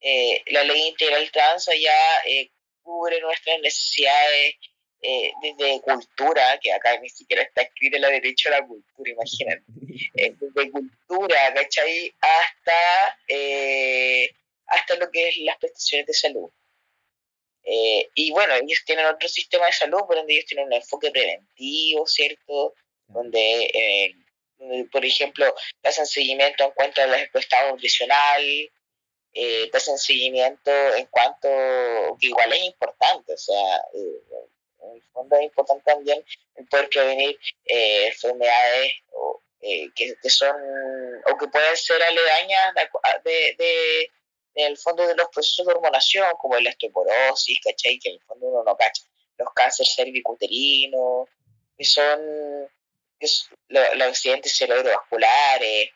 [0.00, 4.54] Eh, la ley integral trans allá eh, cubre nuestras necesidades
[5.02, 9.62] eh, desde cultura, que acá ni siquiera está escrito la derecho a la cultura, imagínate,
[10.14, 12.14] eh, desde cultura, ¿cachai?
[12.20, 14.30] Hasta, eh,
[14.66, 16.50] hasta lo que es las prestaciones de salud.
[18.14, 22.06] y bueno, ellos tienen otro sistema de salud, por donde ellos tienen un enfoque preventivo,
[22.06, 22.74] ¿cierto?
[23.06, 24.14] Donde,
[24.90, 28.70] por ejemplo, hacen seguimiento en cuanto al estado nutricional,
[29.32, 31.48] eh, te hacen seguimiento en cuanto
[32.20, 34.22] que igual es importante, o sea, eh,
[34.82, 36.24] en el fondo es importante también
[36.56, 40.56] el poder prevenir eh, enfermedades o, eh, que, que, son
[41.26, 42.74] o que pueden ser aledañas
[43.24, 44.10] de, de,
[44.54, 47.98] del fondo de los procesos de hormonación, como la osteoporosis, ¿cachai?
[47.98, 49.02] Que en el fondo uno no cacha,
[49.38, 51.28] los cánceres cervicuterinos,
[51.76, 52.20] que son,
[53.18, 53.26] que
[53.68, 55.90] los, accidentes cerebrovasculares,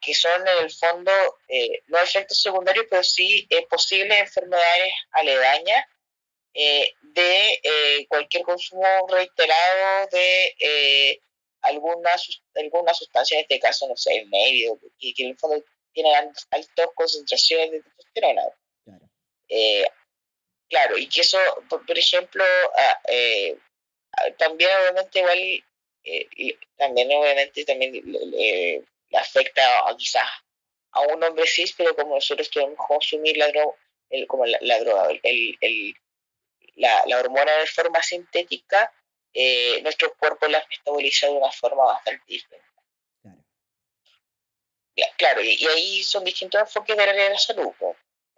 [0.00, 1.12] que son en el fondo
[1.48, 5.84] eh, no efectos secundarios, pero sí posibles enfermedades aledañas
[6.54, 11.20] eh, de eh, cualquier consumo reiterado de eh,
[11.62, 12.10] alguna,
[12.54, 16.14] alguna sustancia, en este caso, no sé, el medio, que, que en el fondo tiene
[16.14, 16.46] altas
[16.94, 18.42] concentraciones de testosterona.
[18.84, 19.08] Claro.
[20.68, 22.44] claro, y que eso, por, ejemplo,
[22.76, 23.00] ah,
[24.38, 25.64] también obviamente igual,
[26.76, 30.28] también obviamente también le, afecta a, quizás
[30.92, 33.76] a un hombre cis, pero como nosotros podemos consumir la droga,
[34.10, 35.94] el, como la, la droga, el, el,
[36.78, 38.92] la, la hormona de forma sintética,
[39.32, 42.66] eh, nuestro cuerpo la metaboliza de una forma bastante diferente.
[43.22, 43.44] Claro,
[45.16, 47.72] claro y, ahí son distintos enfoques del área de la salud.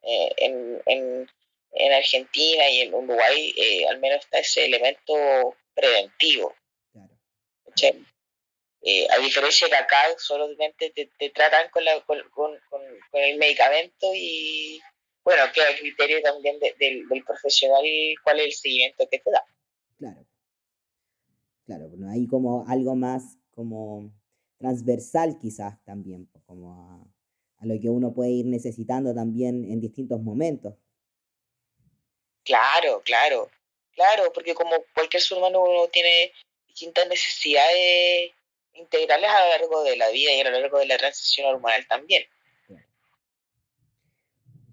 [0.03, 1.31] Eh, en, en,
[1.72, 6.55] en, Argentina y en Uruguay eh, al menos está ese elemento preventivo.
[6.92, 7.98] Claro.
[8.83, 13.37] Eh, a diferencia de acá solamente te, te tratan con, la, con, con, con, el
[13.37, 14.81] medicamento y,
[15.24, 17.83] bueno, queda el criterio también del profesional
[18.24, 19.44] cuál es el seguimiento que te da.
[19.98, 20.26] Claro.
[21.66, 24.12] Claro, bueno, hay como algo más como
[24.59, 29.80] transversal quizás también, pues, como a, a, lo que uno puede ir necesitando también en
[29.80, 30.74] distintos momentos.
[32.44, 33.50] Claro, claro,
[33.92, 36.33] claro, porque como cualquier ser humano uno tiene
[36.66, 38.33] distintas necesidades
[38.72, 41.87] integrales a lo largo de la vida y a lo largo de la transición hormonal
[41.87, 42.24] también.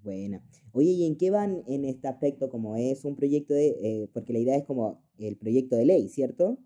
[0.08, 0.42] Buena.
[0.72, 2.50] Oye, ¿y en qué van en este aspecto?
[2.50, 6.08] Como es un proyecto de, eh, porque la idea es como el proyecto de ley,
[6.08, 6.58] ¿cierto?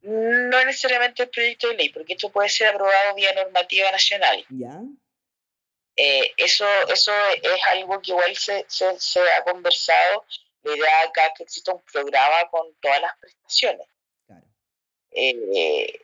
[0.00, 4.42] No necesariamente el proyecto de ley, porque esto puede ser aprobado vía normativa nacional.
[4.48, 4.80] ¿Ya?
[5.96, 10.24] Eh, eso, eso es algo que igual se, se, se, ha conversado.
[10.62, 13.86] La idea acá es que exista un programa con todas las prestaciones.
[14.26, 14.46] Claro.
[15.10, 16.00] Eh,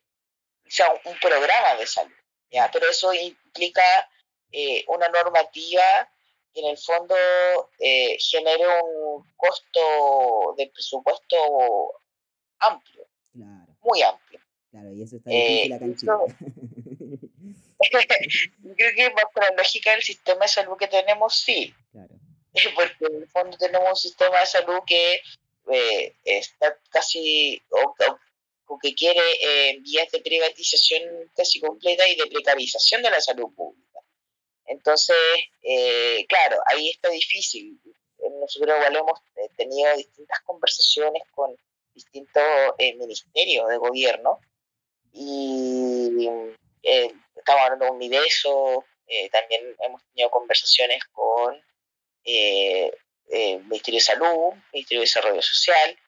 [0.67, 2.13] o sea, un programa de salud.
[2.51, 2.71] ¿ya?
[2.71, 3.83] Pero eso implica
[4.59, 5.83] eh, una normativa
[6.53, 7.15] que en el fondo
[7.79, 11.37] eh, genere un costo de presupuesto
[12.61, 13.07] amplio,
[13.83, 14.41] muy amplio.
[14.71, 15.97] Claro, y eso está difícil acá en eh,
[18.77, 21.75] Creo que por la lógica del sistema de salud que tenemos, sí.
[21.93, 22.15] Claro.
[22.75, 25.21] Porque en el fondo tenemos un sistema de salud que
[25.73, 27.95] eh, está casi, o,
[28.67, 31.03] o que quiere eh, vías de privatización
[31.35, 33.96] casi completa y de precarización de la salud pública.
[34.67, 35.17] Entonces,
[35.63, 37.81] eh, claro, ahí está difícil.
[38.41, 41.57] Nosotros igual hemos eh, tenido distintas conversaciones con
[41.95, 42.43] distintos
[42.79, 44.41] eh, ministerios de gobierno
[45.19, 46.29] y
[46.83, 51.59] eh, estamos hablando de Unideso, eh, también hemos tenido conversaciones con
[52.25, 52.93] eh,
[53.29, 55.99] el Ministerio de Salud, Ministerio de Desarrollo Social,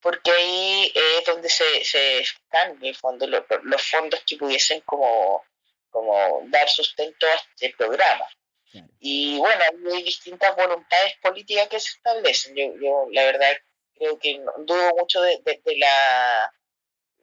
[0.00, 1.64] porque ahí es donde se,
[2.20, 5.44] están en el fondo los fondos que pudiesen como,
[5.92, 8.26] como dar sustento a este programa.
[8.98, 12.56] Y bueno, hay distintas voluntades políticas que se establecen.
[12.56, 13.52] Yo, yo la verdad,
[13.94, 16.52] creo que dudo mucho de, de, la,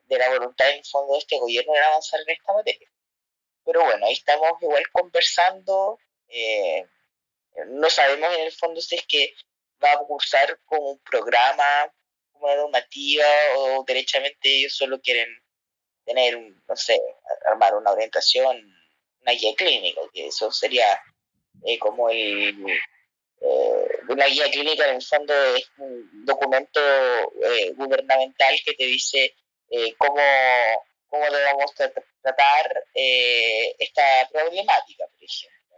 [0.05, 2.87] de la voluntad en fondo de este gobierno de avanzar en esta materia.
[3.65, 5.97] Pero bueno, ahí estamos igual conversando.
[6.27, 6.85] Eh,
[7.67, 9.33] no sabemos en el fondo si es que
[9.83, 11.91] va a cursar como un programa,
[12.31, 13.25] como una normativa,
[13.57, 15.27] o derechamente ellos solo quieren
[16.09, 16.99] tener, no sé,
[17.45, 18.57] armar una orientación,
[19.21, 20.99] una guía clínica, que eso sería
[21.65, 22.65] eh, como el,
[23.41, 29.35] eh, una guía clínica en el fondo es un documento eh, gubernamental que te dice
[29.99, 30.23] cómo,
[31.09, 35.77] cómo debemos tratar esta problemática, por ejemplo.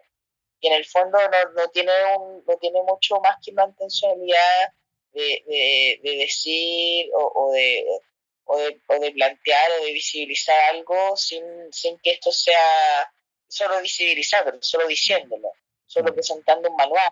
[0.61, 4.71] Y en el fondo no, no, tiene, un, no tiene mucho más que una intencionalidad
[5.11, 7.85] de, de, decir o, o de
[8.51, 13.11] o de, o de, plantear o de visibilizar algo sin, sin que esto sea
[13.47, 15.51] solo visibilizado, solo diciéndolo
[15.91, 17.11] solo presentando un manual,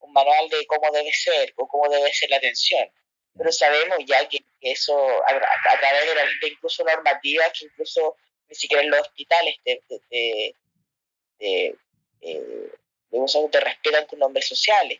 [0.00, 2.88] un manual de cómo debe ser o cómo debe ser la atención.
[3.36, 6.06] Pero sabemos ya que, eso, a, través
[6.40, 8.16] de, incluso normativas que incluso
[8.48, 10.54] ni siquiera en los hospitales te, te, te,
[11.38, 11.66] te,
[12.20, 14.98] eh, te respetan tus nombres sociales.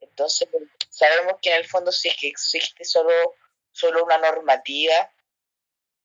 [0.00, 0.46] Entonces,
[0.90, 3.34] sabemos que en el fondo si es que existe solo,
[3.74, 5.12] solo una normativa,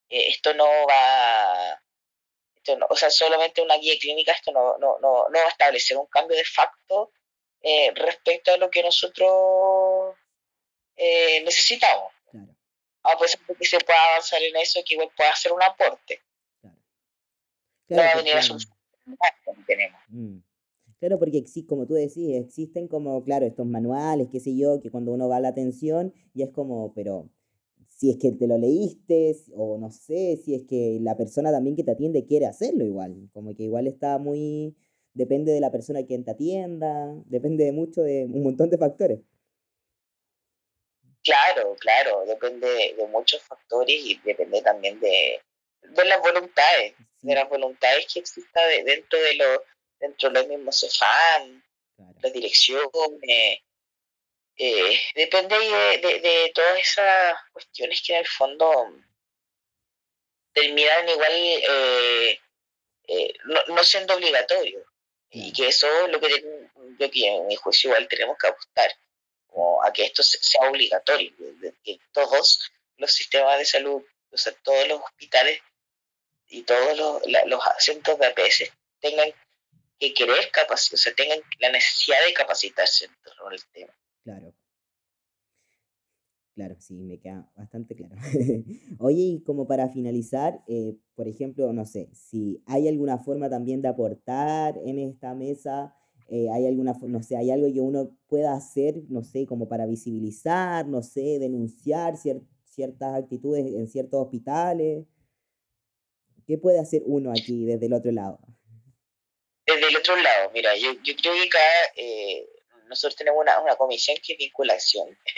[0.10, 1.82] eh, esto no va
[2.90, 6.06] o sea, solamente una guía clínica, esto no, no, no, no va a establecer un
[6.08, 7.12] cambio de facto
[7.62, 10.16] eh, respecto a lo que nosotros
[10.96, 12.12] eh, necesitamos.
[12.30, 12.56] Claro.
[13.04, 16.22] A pesar de que se pueda avanzar en eso, que igual pueda hacer un aporte.
[16.62, 16.78] Claro.
[17.88, 20.02] Claro, no va a venir a que tenemos.
[20.10, 20.40] Mm.
[21.00, 25.14] Claro, porque como tú decís, existen como, claro, estos manuales, qué sé yo, que cuando
[25.14, 27.30] uno va a la atención y es como, pero
[28.00, 31.76] si es que te lo leíste, o no sé, si es que la persona también
[31.76, 34.74] que te atiende quiere hacerlo igual, como que igual está muy,
[35.14, 39.20] depende de la persona quien te atienda, depende de mucho de un montón de factores.
[41.24, 45.42] Claro, claro, depende de muchos factores y depende también de,
[45.82, 49.60] de las voluntades, de las voluntades que exista dentro de los
[50.00, 51.62] dentro de los mismos CEFAM,
[52.22, 53.60] las direcciones,
[54.62, 58.94] eh, depende de, de, todas esas cuestiones que en el fondo
[60.52, 62.40] terminan igual eh,
[63.08, 64.86] eh, no, siendo obligatorio.
[65.32, 66.44] Y que eso es lo que,
[66.76, 68.92] lo que en mi juicio igual tenemos que apostar,
[69.48, 71.32] como a que esto sea obligatorio,
[71.84, 75.62] que todos los sistemas de salud, o sea, todos los hospitales
[76.48, 79.32] y todos los, los centros de APS tengan
[80.00, 83.94] que querer capacitar, o sea, tengan la necesidad de capacitarse en torno al tema.
[84.24, 84.54] Claro.
[86.56, 88.16] Claro, sí, me queda bastante claro.
[89.00, 93.82] Oye, y como para finalizar, eh, por ejemplo, no sé, si hay alguna forma también
[93.82, 95.96] de aportar en esta mesa,
[96.28, 99.86] eh, hay alguna, no sé, hay algo que uno pueda hacer, no sé, como para
[99.86, 105.06] visibilizar, no sé, denunciar ciertas actitudes en ciertos hospitales.
[106.46, 108.40] ¿Qué puede hacer uno aquí desde el otro lado?
[109.66, 111.32] Desde el otro lado, mira, yo, yo
[111.96, 112.48] eh,
[112.90, 115.18] nosotros tenemos una, una comisión que es vinculación,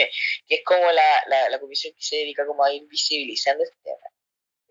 [0.47, 4.07] que es como la, la, comisión que se dedica como a ir visibilizando este tema.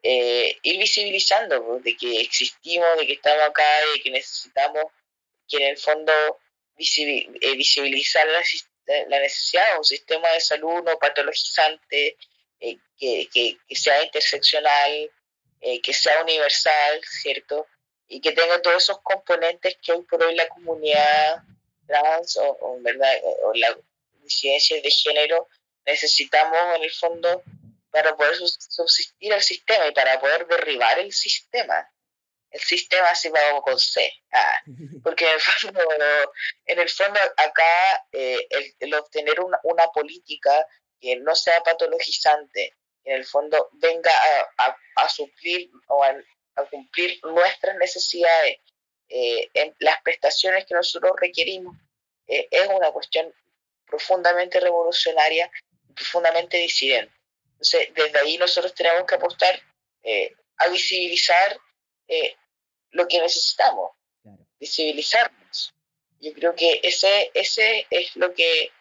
[0.03, 4.85] Eh, ir visibilizando pues, de que existimos, de que estamos acá, de que necesitamos
[5.47, 6.13] que en el fondo
[6.79, 8.43] eh, visibilizar la,
[9.09, 12.17] la, necesidad de un sistema de salud no patologizante,
[12.61, 15.11] eh, que, que, que, sea interseccional,
[15.83, 17.67] que sea universal, ¿cierto?
[18.09, 21.43] Y que tenga todos esos componentes que hoy por hoy la comunidad
[21.91, 23.13] trans o, ¿verdad?
[23.23, 23.77] o la
[24.23, 25.49] disidencia de género,
[25.85, 27.43] necesitamos en el fondo
[27.91, 31.89] para poder subsistir el sistema y para poder derribar el sistema.
[32.51, 34.13] El sistema se va con C.
[34.33, 34.61] Ah,
[35.05, 35.81] porque en el fondo,
[36.67, 38.47] en el fondo acá eh,
[38.79, 40.67] el, obtener una, una, política
[41.01, 44.13] que no sea patologizante, que en el fondo venga
[44.59, 46.15] a, a, suplir o a,
[46.71, 48.59] cumplir nuestras necesidades
[49.11, 51.77] eh, en las prestaciones que nosotros requerimos,
[52.27, 53.33] eh, es una cuestión
[53.87, 55.51] profundamente revolucionaria,
[55.95, 57.13] profundamente disidente.
[57.53, 59.61] Entonces, desde ahí nosotros tenemos que apostar
[60.03, 61.59] eh, a visibilizar
[62.91, 63.93] lo que necesitamos,
[64.59, 65.73] visibilizarnos.
[66.19, 68.73] Yo creo que ese, ese es lo que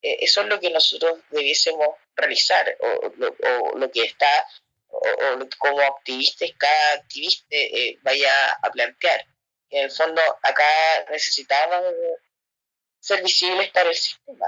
[0.00, 4.46] eso es lo que nosotros debiésemos realizar o, o lo que está
[4.94, 9.26] o, como activistas, cada activista eh, vaya a plantear.
[9.70, 10.64] En el fondo, acá
[11.10, 11.84] necesitamos
[13.00, 14.46] ser visibles para el sistema.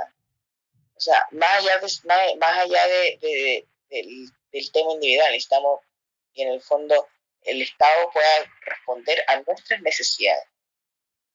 [0.97, 5.81] O sea, más allá de, más, allá de, del, tema individual, necesitamos
[6.33, 7.07] que en el fondo
[7.43, 10.45] el Estado pueda responder a nuestras necesidades.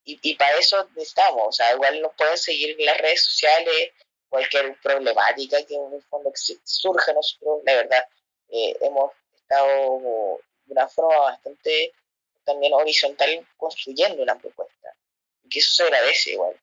[0.04, 3.92] Y, y para eso necesitamos, o sea, igual nos pueden seguir las redes sociales,
[4.30, 6.32] cualquier problemática que en el fondo
[6.64, 8.04] surja nosotros, la verdad,
[8.50, 11.94] eh, hemos estado de una forma bastante
[12.44, 14.96] también horizontal construyendo una propuesta.
[15.50, 16.60] Que eso se agradece igual.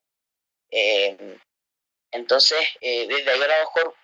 [0.70, 1.39] Eh,
[2.11, 3.95] entonces, eh, desde ahí a lo mejor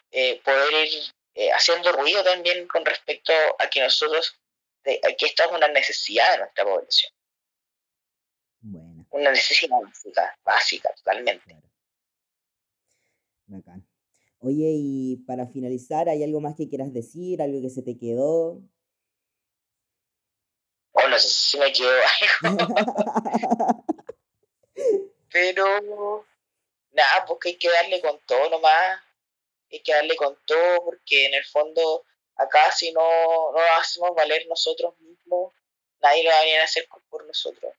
[0.44, 4.38] poder ir haciendo ruido también con respecto a que nosotros,
[4.84, 7.12] de, que esto es una necesidad de nuestra población.
[9.10, 11.56] Una necesidad básica, básica totalmente.
[13.46, 13.86] Bacán.
[14.40, 17.40] Oye, y para finalizar, ¿hay algo más que quieras decir?
[17.40, 18.60] ¿Algo que se te quedó?
[20.96, 21.90] Oh, no sé si me quedó
[22.42, 23.84] algo.
[25.30, 26.26] Pero
[26.92, 29.00] nada, porque hay que darle con todo nomás.
[29.70, 32.04] Hay que darle con todo porque en el fondo
[32.36, 33.02] acá si no,
[33.52, 35.52] no hacemos valer nosotros mismos,
[36.00, 37.72] nadie lo va a venir a hacer por nosotros.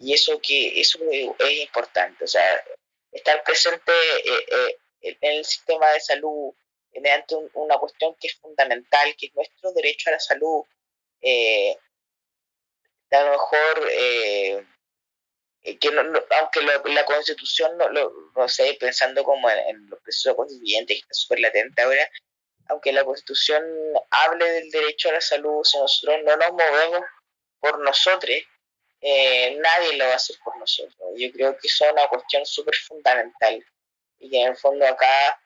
[0.00, 2.64] Y eso que eso es importante, o sea,
[3.12, 6.52] estar presente eh, eh, en el sistema de salud
[6.92, 10.64] mediante una cuestión que es fundamental, que es nuestro derecho a la salud.
[11.20, 11.76] Eh,
[13.14, 14.66] a lo mejor, eh,
[15.62, 15.88] que
[16.40, 17.88] aunque la constitución, no,
[18.36, 22.08] no sé, pensando como en, los procesos constituyentes, que está súper latente ahora,
[22.68, 23.64] aunque la constitución
[24.10, 27.00] hable del derecho a la salud, si nosotros no nos movemos
[27.60, 28.36] por nosotros,
[29.00, 30.96] eh, nadie lo va a hacer por nosotros.
[31.16, 33.64] Yo creo que eso es una cuestión súper fundamental
[34.18, 35.40] y que en el fondo acá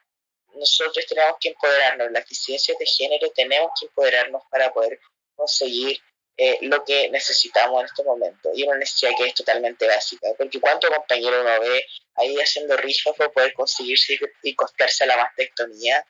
[0.54, 5.00] nosotros tenemos que empoderarnos, las disidencias de género tenemos que empoderarnos para poder
[5.34, 6.00] conseguir
[6.41, 8.51] eh, lo que necesitamos en este momento.
[8.55, 11.84] Y una necesidad que es totalmente básica, porque cuánto compañero uno ve
[12.14, 16.07] ahí haciendo rifas para poder conseguirse y costearse la mastectomía,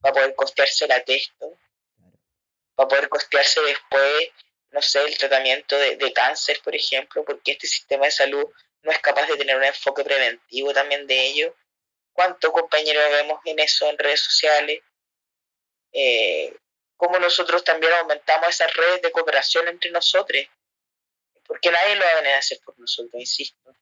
[0.00, 1.58] para poder costearse la testo,
[2.74, 4.30] para poder costearse después,
[4.70, 8.50] no sé, el tratamiento de, de cáncer, por ejemplo, porque este sistema de salud
[8.80, 11.54] no es capaz de tener un enfoque preventivo también de ello.
[12.14, 14.80] Cuántos compañeros vemos en eso en redes sociales,
[15.92, 16.56] eh,
[17.02, 20.40] cómo nosotros también aumentamos esas redes de cooperación entre nosotros,
[21.44, 23.74] porque nadie lo va a venir a hacer por nosotros, insisto.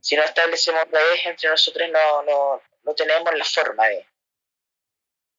[0.00, 4.06] Si no establecemos redes entre nosotros, no, no, no tenemos la forma de.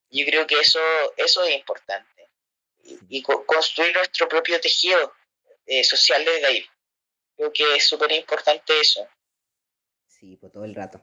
[0.09, 0.81] Yo creo que eso,
[1.15, 2.29] eso es importante.
[2.83, 5.13] Y, construir nuestro propio tejido
[5.67, 6.65] eh, social desde ahí.
[7.37, 9.07] Creo que es súper importante eso.
[10.09, 11.01] Sí, por todo el rato.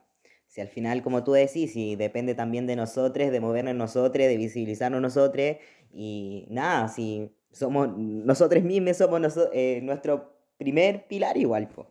[0.53, 4.37] Si al final, como tú decís, si depende también de nosotros, de movernos nosotros, de
[4.37, 5.57] visibilizarnos nosotros,
[5.93, 11.69] y nada, si somos nosotros mismos, somos eh, nuestro primer pilar igual.
[11.69, 11.87] Po.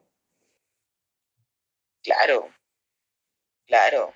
[2.03, 2.49] Claro,
[3.65, 4.13] claro.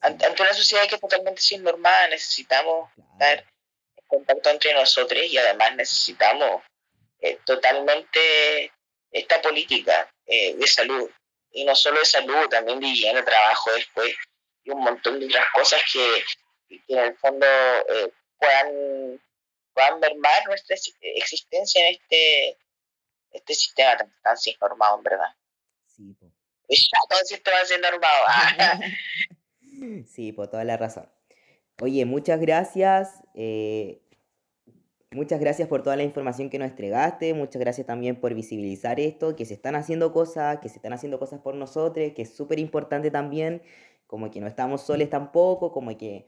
[0.00, 5.36] Ante, una sociedad que es totalmente sin normal, necesitamos estar en contacto entre nosotros y
[5.36, 6.62] además necesitamos
[7.20, 8.72] eh, totalmente
[9.10, 11.08] esta política eh, de salud
[11.52, 14.14] y no solo de salud, también de higiene, trabajo después
[14.64, 16.24] y un montón de otras cosas que,
[16.88, 18.12] en el fondo eh,
[18.42, 19.20] puedan,
[19.72, 22.58] puedan mermar nuestra existencia en este,
[23.32, 25.36] este sistema tan, tan sin normado, en verdad.
[25.86, 26.32] Sí, po.
[26.68, 28.24] Es todo el sistema sin normado.
[30.08, 31.10] sí, por toda la razón.
[31.80, 33.22] Oye, muchas gracias.
[33.34, 34.02] Eh,
[35.12, 39.36] Muchas gracias por toda la información que nos entregaste, muchas gracias también por visibilizar esto,
[39.36, 42.58] que se están haciendo cosas, que se están haciendo cosas por nosotros, que es súper
[42.58, 43.60] importante también,
[44.06, 46.24] como que no estamos soles tampoco, como que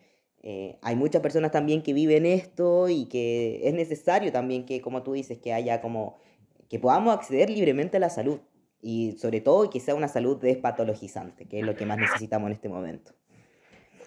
[0.47, 5.03] eh, hay muchas personas también que viven esto y que es necesario también que, como
[5.03, 6.21] tú dices, que haya como,
[6.69, 8.41] que podamos acceder libremente a la salud
[8.83, 12.53] y sobre todo que sea una salud despatologizante, que es lo que más necesitamos en
[12.53, 13.13] este momento.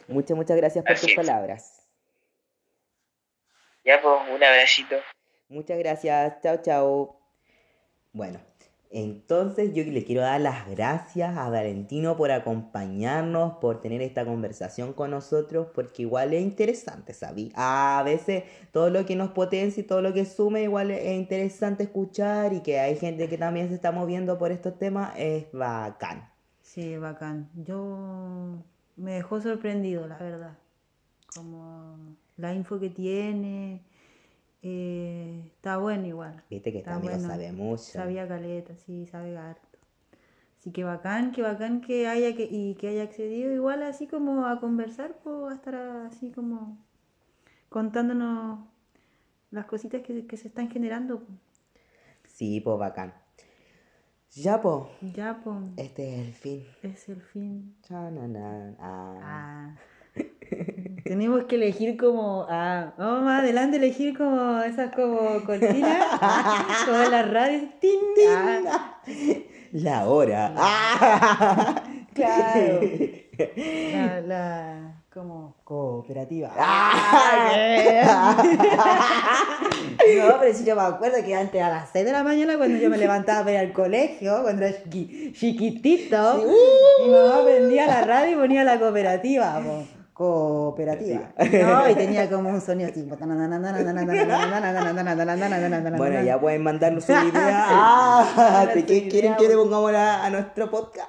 [0.07, 1.87] Muchas, muchas gracias por tus palabras.
[3.83, 4.95] Ya, pues, un abracito.
[5.49, 6.39] Muchas gracias.
[6.43, 7.19] Chao, chao.
[8.13, 8.39] Bueno,
[8.89, 14.93] entonces yo le quiero dar las gracias a Valentino por acompañarnos, por tener esta conversación
[14.93, 17.51] con nosotros, porque igual es interesante, ¿sabí?
[17.55, 21.83] A veces todo lo que nos potencia y todo lo que sume, igual es interesante
[21.83, 26.29] escuchar y que hay gente que también se está moviendo por estos temas, es bacán.
[26.61, 27.49] Sí, bacán.
[27.55, 28.63] Yo
[28.95, 30.57] me dejó sorprendido, la verdad.
[31.33, 31.97] Como
[32.37, 33.81] la info que tiene.
[34.61, 36.43] Eh, está bueno igual.
[36.49, 37.83] Viste que también sabe mucho.
[37.83, 39.77] Sabía caleta, sí, sabe harto.
[40.59, 44.45] Así que bacán, que bacán que haya que, y que haya accedido igual así como
[44.47, 46.77] a conversar, pues a estar así como
[47.69, 48.59] contándonos
[49.51, 51.23] las cositas que, que se están generando.
[52.25, 53.13] Sí, pues bacán.
[54.31, 54.83] Ya, pues,
[55.13, 56.65] Ya, pues, este es el fin.
[56.83, 57.75] es el fin.
[57.83, 58.75] Chananán.
[58.79, 59.19] Ah.
[59.21, 59.75] Ah.
[61.07, 62.45] Tenemos que elegir como.
[62.49, 66.05] Ah, vamos más adelante elegir como esas como cortinas.
[66.21, 67.63] ah, como las radios.
[67.79, 67.99] tin,
[68.29, 68.99] ah,
[69.73, 70.53] La hora.
[70.57, 71.75] Ah.
[72.13, 72.79] claro.
[73.93, 76.49] La, la- como cooperativa.
[80.17, 82.77] No, pero si yo me acuerdo que antes a las 6 de la mañana cuando
[82.77, 86.43] yo me levantaba para ir al colegio, cuando era chiqui- chiquitito,
[87.03, 89.59] mi mamá prendía la radio y ponía la cooperativa.
[89.63, 89.85] po.
[90.17, 91.31] Cooperativa.
[91.37, 93.03] No, y tenía como un sonido así.
[95.97, 97.65] Bueno, ya pueden mandarnos su idea.
[97.69, 101.07] Ah, ¿de qué quieren que le pongamos a nuestro podcast?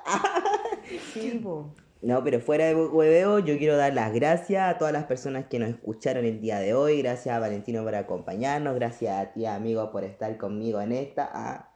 [1.14, 1.72] Sí, po.
[2.00, 5.58] No, pero fuera de hueveo, yo quiero dar las gracias a todas las personas que
[5.58, 7.02] nos escucharon el día de hoy.
[7.02, 8.74] Gracias a Valentino por acompañarnos.
[8.74, 11.28] Gracias a ti, amigo, por estar conmigo en esta.
[11.32, 11.67] Ah.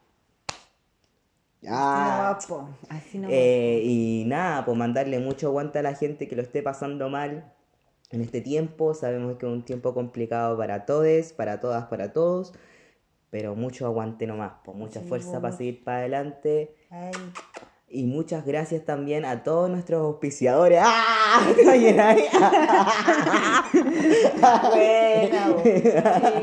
[1.62, 2.32] Así no Ah.
[2.32, 2.68] va, po.
[2.88, 3.34] Así no va.
[3.34, 7.52] Eh, y nada, pues mandarle mucho aguante a la gente que lo esté pasando mal
[8.10, 8.94] en este tiempo.
[8.94, 12.52] Sabemos que es un tiempo complicado para todos, para todas, para todos.
[13.30, 16.74] Pero mucho aguante nomás, pues mucha Sí, fuerza para seguir para adelante.
[16.90, 17.12] Ay.
[17.94, 20.80] Y muchas gracias también a todos nuestros auspiciadores.
[20.82, 21.40] ¡Ah!
[21.78, 22.24] Bien ahí.
[24.72, 26.40] Buena,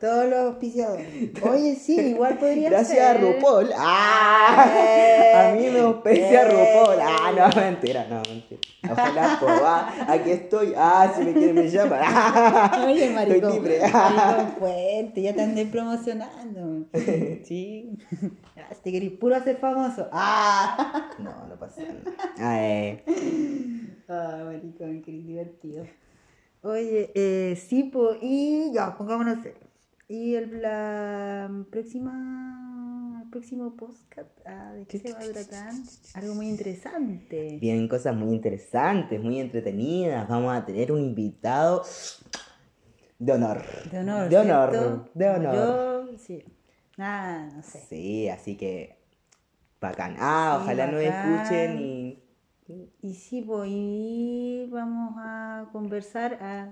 [0.00, 1.06] Todos los auspiciadores.
[1.42, 3.16] Oye, sí, igual podría Gracias ser.
[3.16, 3.70] a RuPaul.
[3.76, 4.66] ¡Ah!
[5.50, 6.44] A mí me auspicia Eh.
[6.44, 6.98] RuPaul.
[7.00, 8.60] Ah, no, mentira, no, mentira.
[8.90, 10.74] Ojalá, pues, ah, aquí estoy.
[10.76, 12.00] Ah, si me quieren me llaman.
[12.04, 13.36] Ah, Oye, maricón.
[13.52, 13.80] Estoy libre.
[13.90, 16.86] Maricón fuerte, ya te andé promocionando.
[17.44, 17.96] Sí.
[18.58, 20.06] Ah, Si te querés puro hacer famoso.
[20.12, 21.10] Ah.
[21.18, 22.00] No, no pasa nada.
[22.38, 23.04] Ah, eh.
[24.08, 25.84] Ah, maricón, qué divertido.
[26.64, 29.60] Oye, eh, sí, pues, y ya, pongámonos serios.
[30.08, 35.72] Y el la próxima, el próximo podcast, ah, ¿de qué se va a tratar?
[36.14, 37.58] Algo muy interesante.
[37.60, 40.26] Vienen cosas muy interesantes, muy entretenidas.
[40.26, 41.82] Vamos a tener un invitado
[43.18, 43.62] de honor.
[43.90, 44.28] De honor.
[44.30, 44.70] De honor.
[44.70, 45.08] ¿cierto?
[45.12, 45.54] De honor.
[46.12, 46.44] Yo, sí.
[46.96, 47.80] Ah, no sé.
[47.90, 48.96] Sí, así que
[49.82, 50.16] bacán.
[50.18, 51.02] Ah, Sí, ojalá bacán.
[51.02, 52.23] escuchen y
[53.04, 56.38] Y sí, pues, y vamos a conversar.
[56.40, 56.68] A...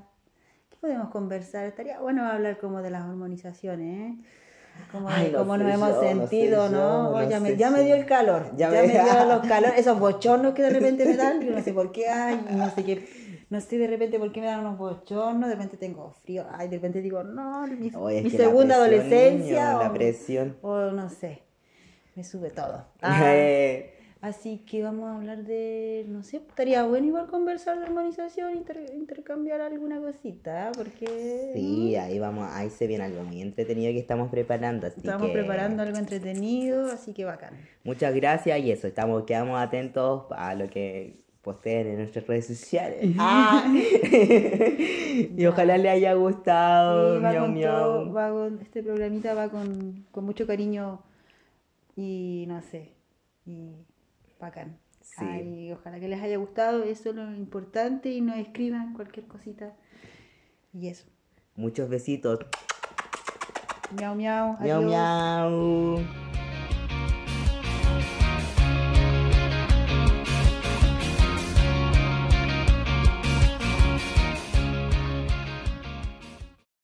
[0.70, 1.66] ¿Qué podemos conversar?
[1.66, 4.16] Estaría bueno hablar como de las hormonizaciones, ¿eh?
[4.90, 7.12] Como, Ay, no como nos hemos no sentido, ¿no?
[7.12, 8.44] yo, no ya me, ya me dio el calor.
[8.56, 11.42] Ya Ya, me- me dio los calores, esos bochornos que de repente me dan.
[11.42, 13.06] Yo no sé por qué, ay, no sé qué.
[13.50, 16.68] No sé de repente por qué me dan unos bochornos, de repente tengo frío, ay,
[16.68, 19.66] de repente digo, no, mi, Oye, la segunda presión, adolescencia.
[19.66, 20.56] niño, la o- presión.
[20.62, 21.42] o no sé,
[22.16, 22.86] me sube todo.
[23.02, 23.91] Ah, Eh,
[24.22, 28.90] así que vamos a hablar de, no sé, estaría bueno igual conversar de armonización, inter-
[28.94, 30.72] intercambiar alguna cosita, ¿eh?
[30.74, 34.86] porque sí, ahí vamos, ahí se viene algo muy entretenido que estamos preparando.
[34.86, 37.54] Así estamos que preparando algo entretenido, así que bacán.
[37.84, 43.14] Muchas gracias y eso, estamos, quedamos atentos a lo que posteen en nuestras redes sociales.
[43.18, 43.64] Ah.
[45.36, 47.16] y ojalá le haya gustado.
[47.18, 47.72] Sí, va miau, con miau.
[47.76, 51.00] todo- va con- este programita va con, con mucho cariño
[51.96, 52.90] y no sé,
[53.44, 53.72] y
[54.42, 54.78] bacán.
[55.00, 55.24] Sí.
[55.24, 59.74] Ay, ojalá que les haya gustado, eso es lo importante y nos escriban cualquier cosita.
[60.72, 61.06] Y eso.
[61.56, 62.40] Muchos besitos.
[63.96, 64.56] Miau, miau.
[64.60, 64.84] Miau, adiós.
[64.84, 66.31] miau.